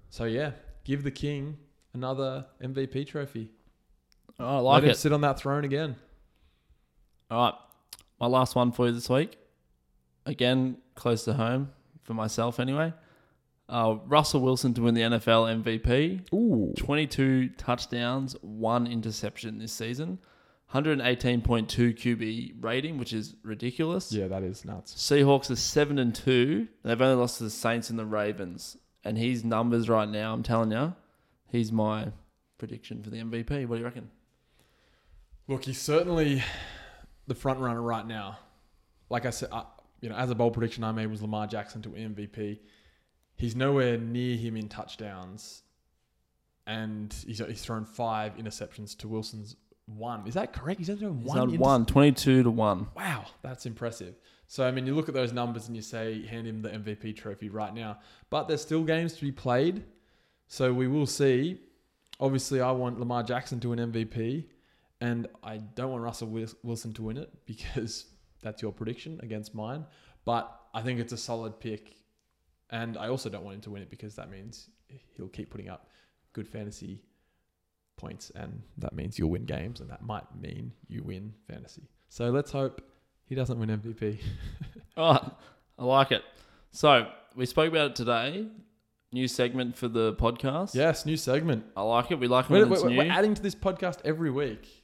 [0.10, 0.52] So yeah,
[0.86, 1.58] give the king
[1.94, 3.50] another MVP trophy.
[4.40, 4.98] Oh, I like Let him it.
[4.98, 5.98] sit on that throne again.
[7.30, 7.54] All right.
[8.20, 9.38] My last one for you this week.
[10.26, 11.72] Again, close to home
[12.04, 12.94] for myself anyway.
[13.70, 16.34] Uh, Russell Wilson to win the NFL MVP.
[16.34, 16.74] Ooh.
[16.78, 20.20] 22 touchdowns, one interception this season.
[20.74, 24.12] 118.2 QB rating, which is ridiculous.
[24.12, 24.94] Yeah, that is nuts.
[24.94, 26.68] Seahawks are 7 and 2.
[26.84, 28.78] They've only lost to the Saints and the Ravens.
[29.04, 30.94] And his numbers right now, I'm telling you,
[31.48, 32.12] he's my
[32.58, 33.66] prediction for the MVP.
[33.68, 34.12] What do you reckon?
[35.48, 36.44] Look, he's certainly
[37.30, 38.38] the front runner right now.
[39.10, 39.64] Like I said, uh,
[40.02, 42.60] you know, as a bold prediction I made was Lamar Jackson to MVP.
[43.38, 45.64] He's nowhere near him in touchdowns,
[46.68, 49.56] and he's he's thrown five interceptions to Wilson's
[49.86, 50.28] one.
[50.28, 50.80] Is that correct?
[50.80, 51.38] He's only thrown He's one.
[51.38, 52.88] done interce- one, 22 to 1.
[52.96, 54.16] Wow, that's impressive.
[54.48, 57.16] So I mean, you look at those numbers and you say, hand him the MVP
[57.16, 58.00] trophy right now.
[58.30, 59.84] But there's still games to be played,
[60.48, 61.60] so we will see.
[62.20, 64.46] Obviously, I want Lamar Jackson to an MVP,
[65.02, 66.28] and I don't want Russell
[66.64, 68.06] Wilson to win it because
[68.42, 69.86] that's your prediction against mine.
[70.26, 71.96] But I think it's a solid pick,
[72.70, 74.70] and I also don't want him to win it because that means
[75.16, 75.90] he'll keep putting up
[76.34, 77.02] good fantasy
[77.98, 81.90] points, and that means you'll win games, and that might mean you win fantasy.
[82.10, 82.82] So let's hope
[83.26, 84.20] he doesn't win MVP.
[84.98, 85.32] Right.
[85.78, 86.24] I like it.
[86.72, 88.48] So, we spoke about it today.
[89.14, 90.76] New segment for the podcast.
[90.76, 91.64] Yes, new segment.
[91.78, 92.20] I like it.
[92.20, 93.00] We like it We're, when it's we're- new.
[93.04, 94.79] we're adding to this podcast every week.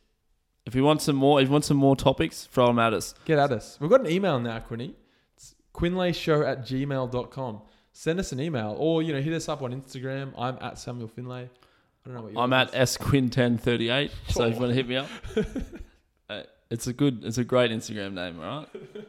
[0.66, 3.14] If you want some more, if you want some more topics, throw them at us.
[3.26, 3.78] Get at us.
[3.80, 4.96] We've got an email now, Quinny.
[5.36, 7.62] It's quinlayshow at gmail.com.
[7.92, 10.34] Send us an email or, you know, hit us up on Instagram.
[10.38, 11.44] I'm at Samuel Finlay.
[11.44, 12.98] I don't know what yours I'm at is.
[12.98, 14.12] squin1038.
[14.30, 15.10] So if you want to hit me up,
[16.30, 19.06] uh, it's a good, it's a great Instagram name, all right?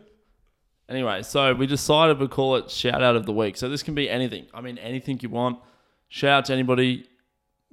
[0.89, 3.57] Anyway, so we decided we'd call it shout out of the week.
[3.57, 4.47] So this can be anything.
[4.55, 5.59] I mean, anything you want.
[6.09, 7.09] Shout out to anybody.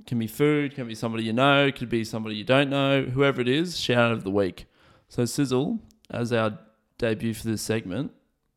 [0.08, 3.40] Can be food, can be somebody you know, could be somebody you don't know, whoever
[3.42, 3.80] it is.
[3.80, 4.66] Shout out of the week.
[5.08, 5.80] So Sizzle,
[6.10, 6.58] as our
[6.98, 8.12] debut for this segment,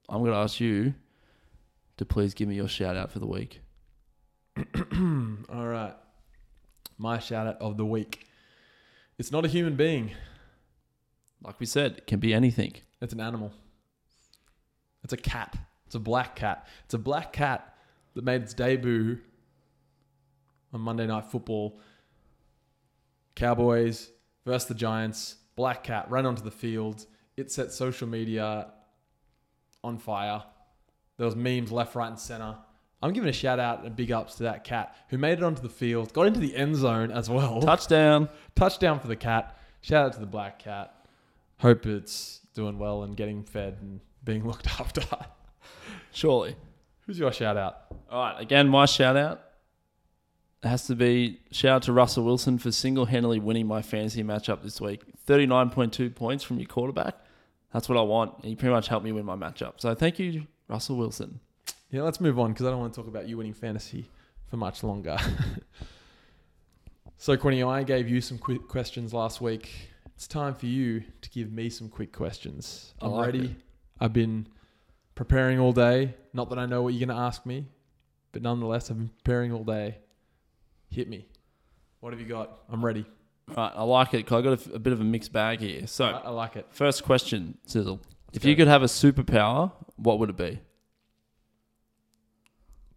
[0.09, 0.95] I'm going to ask you
[1.99, 3.61] to please give me your shout out for the week.
[4.95, 5.95] All right.
[6.99, 8.27] My shout out of the week.
[9.19, 10.13] It's not a human being,
[11.43, 12.75] Like we said, it can be anything.
[13.01, 13.53] it's an animal.
[15.05, 15.57] It's a cat.
[15.87, 16.67] It's a black cat.
[16.85, 17.77] It's a black cat
[18.15, 19.19] that made its debut
[20.77, 21.81] on Monday Night Football.
[23.35, 24.11] Cowboys
[24.45, 25.37] versus the Giants.
[25.57, 27.07] Black cat ran onto the field.
[27.37, 28.69] It set social media
[29.83, 30.43] on fire.
[31.17, 32.57] There was memes left, right, and center.
[33.03, 35.63] I'm giving a shout out and big ups to that cat who made it onto
[35.63, 37.61] the field, got into the end zone as well.
[37.63, 38.29] Touchdown.
[38.55, 39.59] Touchdown for the cat.
[39.81, 41.07] Shout out to the black cat.
[41.59, 45.03] Hope it's doing well and getting fed and being looked after.
[46.13, 46.57] Surely.
[47.07, 47.79] Who's your shout out?
[48.11, 49.46] All right, again, my shout out
[50.63, 54.63] has to be shout out to Russell Wilson for single handedly winning my fantasy matchup
[54.63, 55.03] this week.
[55.27, 57.15] 39.2 points from your quarterback.
[57.73, 58.45] That's what I want.
[58.45, 59.75] He pretty much helped me win my matchup.
[59.77, 61.41] So thank you, Russell Wilson.
[61.91, 64.09] Yeah, let's move on because I don't want to talk about you winning fantasy
[64.49, 65.17] for much longer.
[67.17, 69.71] so, Quinny, I gave you some quick questions last week.
[70.15, 72.95] It's time for you to give me some quick questions.
[73.01, 73.45] I'm like ready.
[73.47, 73.51] it.
[74.01, 74.49] I've been
[75.15, 76.15] preparing all day.
[76.33, 77.67] Not that I know what you're going to ask me,
[78.33, 79.99] but nonetheless, I've been preparing all day.
[80.97, 81.27] Hit me.
[82.01, 82.61] What have you got?
[82.71, 83.05] I'm ready.
[83.55, 85.87] Right, I like it 'cause I got a bit of a mixed bag here.
[85.87, 86.67] So, I, I like it.
[86.71, 88.01] first question, Sizzle.
[88.33, 88.49] If go.
[88.49, 90.59] you could have a superpower, what would it be?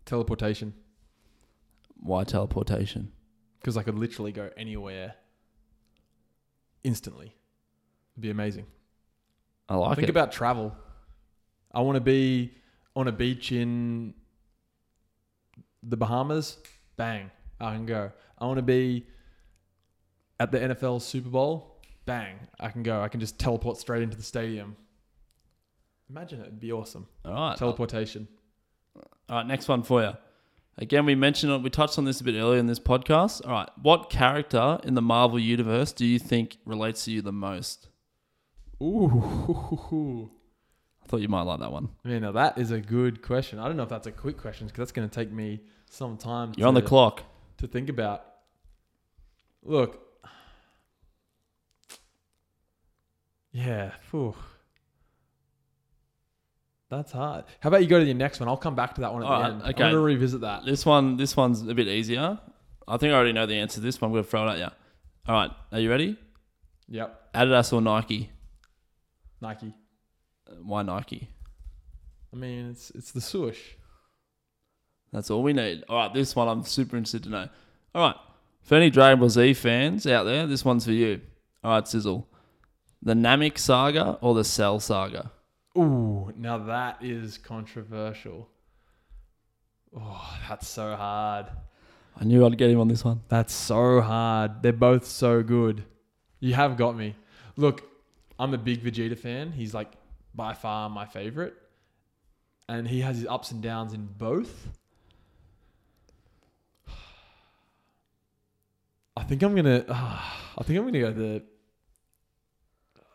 [0.06, 0.74] Teleportation.
[2.00, 3.12] Why teleportation?
[3.60, 5.16] Because I could literally go anywhere
[6.86, 7.36] instantly.
[8.14, 8.66] It'd be amazing.
[9.68, 10.02] I like Think it.
[10.04, 10.74] Think about travel.
[11.74, 12.54] I want to be
[12.96, 14.14] on a beach in
[15.84, 16.58] the Bahamas.
[16.96, 17.30] Bang,
[17.60, 18.12] I can go.
[18.38, 19.06] I want to be
[20.40, 21.82] at the NFL Super Bowl.
[22.06, 23.02] Bang, I can go.
[23.02, 24.76] I can just teleport straight into the stadium.
[26.10, 26.48] Imagine it.
[26.48, 27.08] It'd be awesome.
[27.24, 27.58] All right.
[27.58, 28.28] Teleportation.
[29.30, 30.14] All right, next one for you.
[30.80, 31.62] Again, we mentioned it.
[31.62, 33.46] We touched on this a bit earlier in this podcast.
[33.46, 37.34] All right, what character in the Marvel universe do you think relates to you the
[37.34, 37.90] most?
[38.82, 40.32] Ooh.
[41.04, 41.90] I thought you might like that one.
[42.04, 43.60] Man, now that is a good question.
[43.60, 46.18] I don't know if that's a quick question because that's going to take me some
[46.18, 46.54] time.
[46.56, 47.24] You're on the clock.
[47.60, 48.26] To think about.
[49.64, 50.00] Look,
[53.52, 54.36] yeah, phew.
[56.90, 57.46] that's hard.
[57.60, 58.48] How about you go to your next one?
[58.50, 59.62] I'll come back to that one at the Alright, end.
[59.62, 59.84] okay.
[59.84, 60.66] I'm gonna revisit that.
[60.66, 62.40] This one, this one's a bit easier.
[62.88, 64.54] I think I already know the answer to this, but I'm going to throw it
[64.54, 64.68] at you.
[65.28, 66.18] All right, are you ready?
[66.88, 68.32] Yep, Adidas or Nike?
[69.42, 69.76] Nike.
[70.50, 71.30] Uh, Why Nike?
[72.34, 73.60] I mean, it's it's the swoosh.
[75.12, 75.84] That's all we need.
[75.90, 77.50] All right, this one I'm super interested to know.
[77.96, 78.16] All right,
[78.62, 81.22] for any Dragon Ball Z fans out there, this one's for you.
[81.64, 82.28] All right, Sizzle.
[83.02, 85.32] The Namek saga or the Cell saga?
[85.78, 88.50] Ooh, now that is controversial.
[89.98, 91.48] Oh, that's so hard.
[92.20, 93.22] I knew I'd get him on this one.
[93.30, 94.62] That's so hard.
[94.62, 95.86] They're both so good.
[96.42, 97.16] You have got me.
[97.56, 97.84] Look,
[98.38, 99.52] I'm a big Vegeta fan.
[99.52, 99.92] He's like
[100.36, 101.56] by far my favorite.
[102.68, 104.68] And he has his ups and downs in both.
[109.30, 109.86] Think I'm gonna.
[109.90, 111.44] I think I'm gonna go the.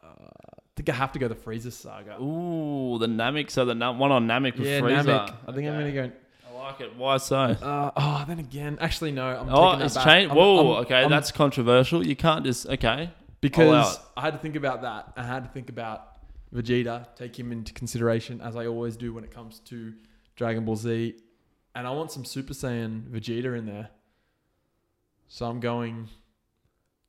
[0.02, 2.20] Uh, I think I have to go the Frieza saga.
[2.22, 3.50] Ooh, the Namek.
[3.50, 5.04] So the Nam- one on Namek with yeah, Frieza.
[5.04, 5.34] Namek.
[5.48, 6.10] I think I'm gonna go.
[6.48, 6.96] I like it.
[6.96, 7.36] Why so?
[7.36, 9.26] Uh, oh, then again, actually no.
[9.26, 10.30] I'm oh, taking it's changed.
[10.30, 12.06] I'm- Whoa, I'm- okay, I'm- that's controversial.
[12.06, 13.10] You can't just okay.
[13.40, 13.98] because.
[14.16, 15.12] I had to think about that.
[15.16, 16.16] I had to think about
[16.54, 19.92] Vegeta, take him into consideration as I always do when it comes to
[20.36, 21.16] Dragon Ball Z,
[21.74, 23.90] and I want some Super Saiyan Vegeta in there.
[25.28, 26.08] So I'm going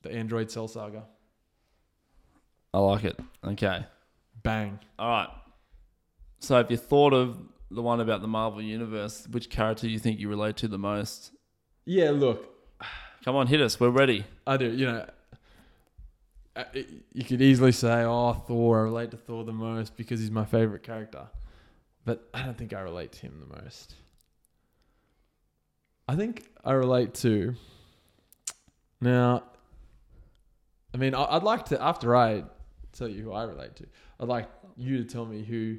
[0.03, 1.03] the Android Cell Saga.
[2.73, 3.19] I like it.
[3.43, 3.85] Okay.
[4.43, 4.79] Bang.
[4.99, 5.29] All right.
[6.39, 7.39] So, if you thought of
[7.71, 10.77] the one about the Marvel Universe, which character do you think you relate to the
[10.77, 11.31] most?
[11.85, 12.55] Yeah, look,
[13.25, 13.79] Come on, hit us.
[13.79, 14.23] We're ready.
[14.45, 14.71] I do.
[14.71, 15.09] You know,
[16.55, 16.63] uh,
[17.11, 20.45] you could easily say, "Oh, Thor." I relate to Thor the most because he's my
[20.45, 21.25] favorite character,
[22.05, 23.95] but I don't think I relate to him the most.
[26.07, 27.55] I think I relate to.
[29.01, 29.43] Now,
[30.93, 32.43] I mean, I'd like to after I
[32.93, 33.85] tell you who I relate to.
[34.19, 35.77] I'd like you to tell me who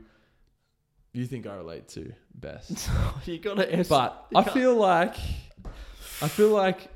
[1.13, 2.91] you think I relate to best.
[3.25, 3.89] you got to answer.
[3.89, 5.17] But I feel like,
[6.21, 6.89] I feel like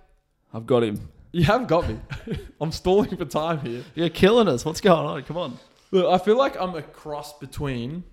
[0.52, 1.08] I've got him.
[1.32, 1.98] you have got me.
[2.60, 3.82] I'm stalling for time here.
[3.94, 4.64] You're killing us.
[4.64, 5.22] What's going on?
[5.22, 5.58] Come on.
[5.90, 8.04] Look, I feel like I'm a cross between.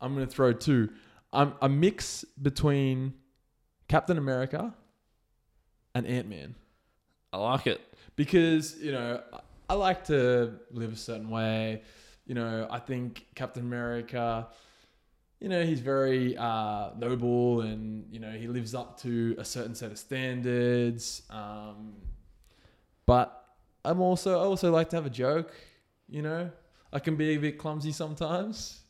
[0.00, 0.90] I'm going to throw two.
[1.32, 3.14] I'm a mix between
[3.88, 4.74] Captain America
[5.94, 6.54] and Ant Man
[7.34, 7.80] I like it.
[8.16, 9.20] because you know
[9.68, 11.82] I- like to live a certain way.
[12.26, 14.46] You know, I think Captain America.
[15.40, 19.74] You know, he's very uh, noble, and you know he lives up to a certain
[19.74, 21.22] set of standards.
[21.28, 21.94] Um,
[23.04, 23.44] but
[23.84, 25.52] I'm also I also like to have a joke.
[26.08, 26.50] You know,
[26.92, 28.80] I can be a bit clumsy sometimes.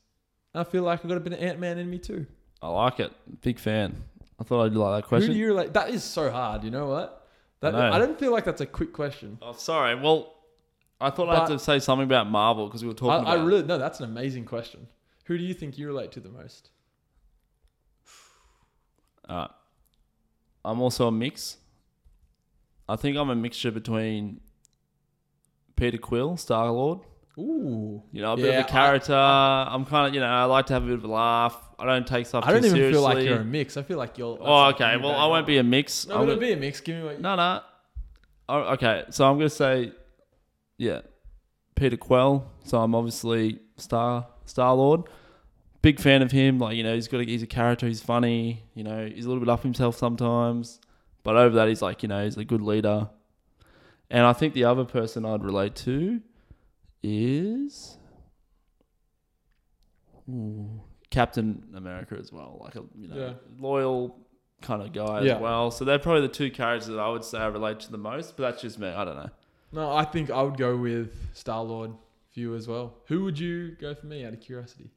[0.54, 2.26] I feel like I've got a bit of Ant Man in me too.
[2.62, 3.12] I like it.
[3.40, 4.04] Big fan.
[4.38, 5.28] I thought I'd like that question.
[5.28, 5.72] Who do you relate?
[5.72, 6.62] That is so hard.
[6.62, 7.23] You know what?
[7.64, 7.96] That, I know.
[7.96, 9.38] I don't feel like that's a quick question.
[9.42, 9.94] oh, sorry.
[9.94, 10.34] Well,
[11.00, 13.26] I thought I had But- to say something about Marvel because we were I, talking
[13.28, 13.46] I about.
[13.46, 13.78] really no.
[13.78, 14.86] That's an amazing question.
[15.26, 16.70] Who do you think you relate to the most?
[19.28, 19.50] Alright.
[20.64, 21.58] I'm also a mix.
[22.88, 24.40] I think I'm a mixture between
[25.76, 27.00] Peter Quill, Star Lord.
[27.36, 29.14] Ooh, You know, a bit Yeah, of a character.
[29.14, 31.60] I, am kind of, you know, I like to have a bit of a laugh.
[31.78, 32.92] I don't take stuff I don't even seriously.
[32.92, 33.76] feel like you're a mix.
[33.76, 34.38] I feel like you're.
[34.40, 34.96] oh, okay.
[34.96, 35.10] Well.
[35.10, 36.06] I won't be a mix.
[36.06, 36.80] No, I'm gonna- be a mix.
[36.80, 37.16] Give me what.
[37.16, 37.60] You, no, no.
[38.48, 39.92] Oh, okay, so I'm gonna say,
[40.76, 41.00] yeah,
[41.74, 42.44] Peter Quill.
[42.64, 45.04] So I'm obviously Star Star Lord.
[45.82, 46.58] Big fan of him.
[46.58, 47.86] Like you know, he's got a, he's a character.
[47.86, 48.62] He's funny.
[48.74, 50.78] You know, he's a little bit up himself sometimes,
[51.22, 53.08] but over that, he's like you know, he's a good leader.
[54.10, 56.20] And I think the other person I'd relate to
[57.06, 57.98] is
[60.28, 60.80] Ooh,
[61.10, 62.58] Captain America as well.
[62.62, 63.32] Like a you know Yeah.
[63.58, 64.18] loyal
[64.62, 65.34] kind of guy Yeah.
[65.36, 65.70] as well.
[65.70, 68.36] So they're probably the two characters that I would say I relate to the most.
[68.36, 68.88] But that's just me.
[68.88, 69.30] I don't know.
[69.72, 71.90] No, I think I would go with Star Lord
[72.32, 72.94] for you as well.
[73.08, 74.90] Who would you go for me out of curiosity?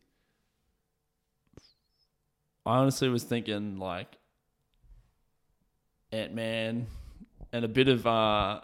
[2.65, 4.17] I honestly was thinking like
[6.13, 6.87] Ant Man
[7.51, 8.61] and a bit of uh.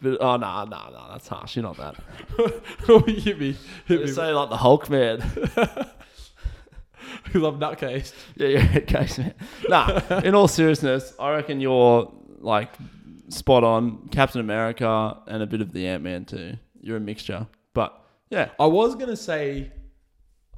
[0.00, 1.56] Bit, oh no no no that's harsh.
[1.56, 1.96] You're not that.
[3.06, 3.56] hit me.
[3.86, 4.06] Hit me.
[4.08, 5.22] say like the Hulk man.
[7.24, 8.12] Because I'm nutcase.
[8.36, 9.34] yeah yeah case man.
[9.68, 10.00] Nah.
[10.24, 12.74] In all seriousness, I reckon you're like
[13.28, 14.08] spot on.
[14.08, 16.54] Captain America and a bit of the Ant Man too.
[16.80, 17.46] You're a mixture.
[17.74, 17.98] But
[18.30, 18.50] yeah.
[18.58, 19.72] I was gonna say,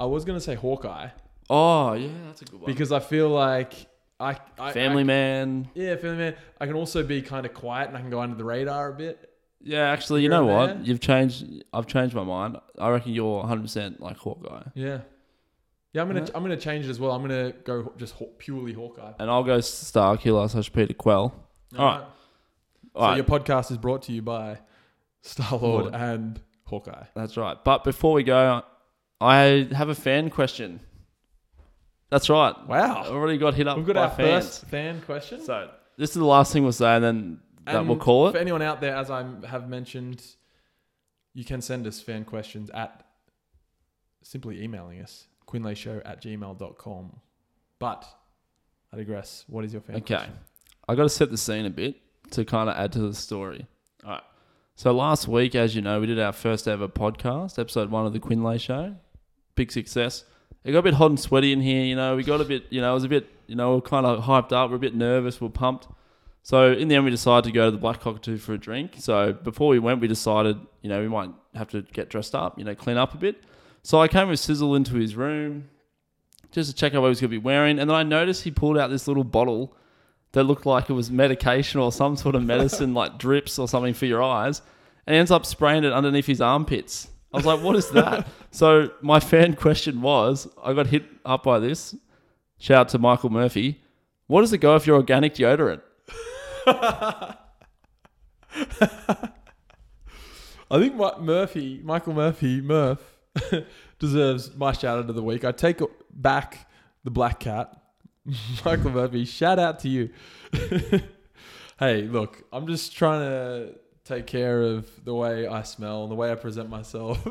[0.01, 1.09] I was gonna say Hawkeye
[1.51, 2.71] Oh yeah, that's a good one.
[2.73, 3.75] because I feel like
[4.21, 5.69] I, I Family I, Man.
[5.75, 6.35] Yeah, Family Man.
[6.61, 8.95] I can also be kind of quiet and I can go under the radar a
[8.95, 9.28] bit.
[9.61, 10.67] Yeah, actually, you Here know and what?
[10.79, 10.85] there.
[10.87, 11.45] You've changed.
[11.73, 12.57] I've changed my mind.
[12.79, 15.01] I reckon you're 100 percent like Hawkeye, Yeah.
[15.93, 16.31] Yeah, I'm gonna Yeah.
[16.35, 17.13] I'm gonna change it as well.
[17.13, 19.13] I'm gonna go just haw- purely Hawkeye.
[19.19, 21.35] and I'll go Star Killer slash Peter Quill.
[21.77, 22.01] All right.
[22.03, 22.07] So
[23.01, 24.59] All right, your podcast is brought to you by
[25.23, 25.95] Star Lord Lord.
[25.95, 27.05] and Hawkeye.
[27.15, 27.57] that's right.
[27.65, 28.63] But before we go,
[29.21, 30.81] I have a fan question.
[32.11, 32.55] That's right.
[32.57, 33.05] I Wow.
[33.09, 34.45] already got hit up We've got by our fans.
[34.47, 35.41] first fan question.
[35.43, 37.41] So this is the last thing we'll say, and then
[37.73, 38.33] that we'll call it.
[38.33, 40.25] For anyone out there, as I have mentioned,
[41.35, 43.05] you can send us fan questions at
[44.23, 47.17] simply emailing us, quinlayshow at gmail.com.
[47.79, 48.05] But
[48.93, 49.45] I digress.
[49.49, 50.17] What is your fan Okay.
[50.17, 50.35] question?
[50.89, 51.97] I got to set the scene a bit
[52.33, 53.67] to kind of add to the story.
[54.05, 54.23] All right.
[54.75, 58.13] So last week, as you know, we did our first ever podcast, episode one of
[58.13, 58.95] the Quinlay Show.
[59.55, 60.25] Big success.
[60.65, 61.85] It got a bit hot and sweaty in here.
[61.85, 62.65] You know, we got a bit.
[62.71, 63.29] You know, it was a bit.
[63.47, 64.71] You know, we are kind of hyped up.
[64.71, 65.41] We're a bit nervous.
[65.41, 65.89] We're pumped.
[66.49, 68.95] So in the end, we decided to go to the Black Cockatoo for a drink.
[69.01, 72.59] So before we went, we decided, you know, we might have to get dressed up.
[72.59, 73.45] You know, clean up a bit.
[73.83, 75.69] So I came with Sizzle into his room
[76.51, 78.45] just to check out what he was going to be wearing, and then I noticed
[78.45, 79.77] he pulled out this little bottle
[80.33, 83.93] that looked like it was medication or some sort of medicine, like drips or something
[83.93, 84.63] for your eyes,
[85.07, 87.09] and he ends up spraying it underneath his armpits.
[87.31, 91.43] I was like, "What is that?" so my fan question was, I got hit up
[91.43, 91.95] by this.
[92.57, 93.83] Shout out to Michael Murphy.
[94.29, 95.83] What does it go if you're organic deodorant?
[100.71, 103.17] I think Murphy, Michael Murphy, Murph,
[103.99, 105.45] deserves my shout out of the week.
[105.45, 105.81] I take
[106.13, 106.69] back
[107.05, 107.81] the black cat.
[108.65, 110.11] Michael Murphy, shout out to you.
[111.79, 116.17] hey, look, I'm just trying to take care of the way I smell and the
[116.17, 117.27] way I present myself.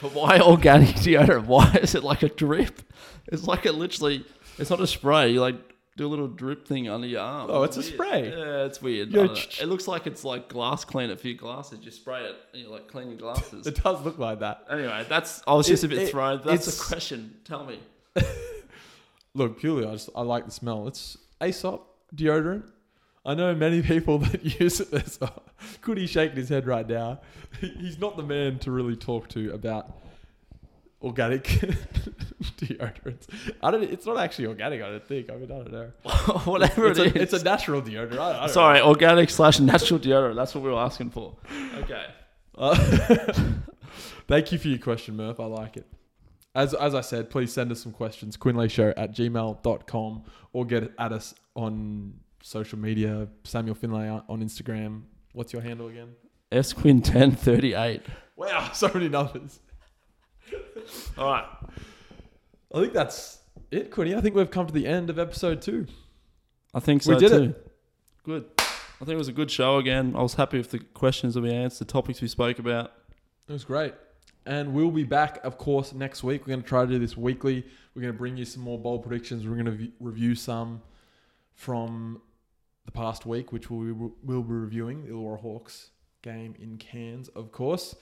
[0.00, 1.46] But why organic deodorant?
[1.46, 2.80] Why is it like a drip?
[3.28, 4.24] It's like it literally.
[4.58, 5.38] It's not a spray.
[5.38, 5.54] Like
[5.96, 7.50] do a little drip thing under your arm.
[7.50, 8.30] Oh, it's a spray.
[8.30, 9.10] Yeah, it's weird.
[9.10, 9.40] Yeah, I don't know.
[9.40, 11.80] ch- It looks like it's like glass cleaner for your glasses.
[11.82, 13.66] You spray it and you like clean your glasses.
[13.68, 14.64] it does look like that.
[14.70, 15.42] anyway, that's.
[15.46, 16.40] I was just It- a bit it- thrown.
[16.44, 17.36] That's it's- a question.
[17.44, 17.78] Tell me.
[19.34, 20.86] Look, purely, I just I like the smell.
[20.88, 22.70] It's Aesop deodorant.
[23.24, 24.92] I know many people that use it.
[24.92, 25.42] As well.
[25.80, 27.20] Could he shaking his head right now?
[27.60, 29.94] He's not the man to really talk to about
[31.02, 31.46] organic
[32.66, 33.26] deodorants.
[33.62, 33.82] I don't.
[33.82, 34.82] It's not actually organic.
[34.82, 35.30] I don't think.
[35.30, 35.92] I mean, I don't know.
[36.44, 37.22] Whatever it's, it a, is.
[37.22, 38.18] it's a natural deodorant.
[38.18, 40.36] I, I Sorry, organic slash natural deodorant.
[40.36, 41.36] That's what we were asking for.
[41.78, 42.06] Okay.
[42.56, 42.74] Uh,
[44.28, 45.40] thank you for your question, Murph.
[45.40, 45.86] I like it.
[46.54, 48.36] As, as I said, please send us some questions.
[48.36, 53.28] QuinlayShow at gmail.com or get at us on social media.
[53.44, 55.02] Samuel Finlay on Instagram.
[55.32, 56.10] What's your handle again?
[56.50, 58.02] Esquin ten thirty eight.
[58.36, 59.60] Wow, so many numbers.
[61.16, 61.46] All right.
[62.74, 64.14] I think that's it, Quinny.
[64.14, 65.86] I think we've come to the end of episode two.
[66.74, 67.42] I think so We did too.
[67.44, 67.72] it.
[68.24, 68.44] Good.
[68.58, 70.14] I think it was a good show again.
[70.16, 72.92] I was happy with the questions that we answered, the topics we spoke about.
[73.48, 73.94] It was great.
[74.46, 76.42] And we'll be back, of course, next week.
[76.42, 77.64] We're going to try to do this weekly.
[77.94, 79.46] We're going to bring you some more bold predictions.
[79.46, 80.82] We're going to v- review some
[81.54, 82.22] from
[82.86, 85.90] the past week, which we'll be, we'll be reviewing the Illawarra Hawks
[86.22, 87.94] game in Cairns, of course.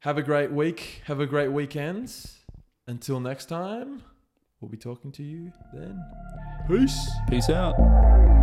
[0.00, 1.02] Have a great week.
[1.06, 2.14] Have a great weekend.
[2.86, 4.02] Until next time,
[4.60, 6.02] we'll be talking to you then.
[6.68, 7.10] Peace.
[7.28, 8.41] Peace out.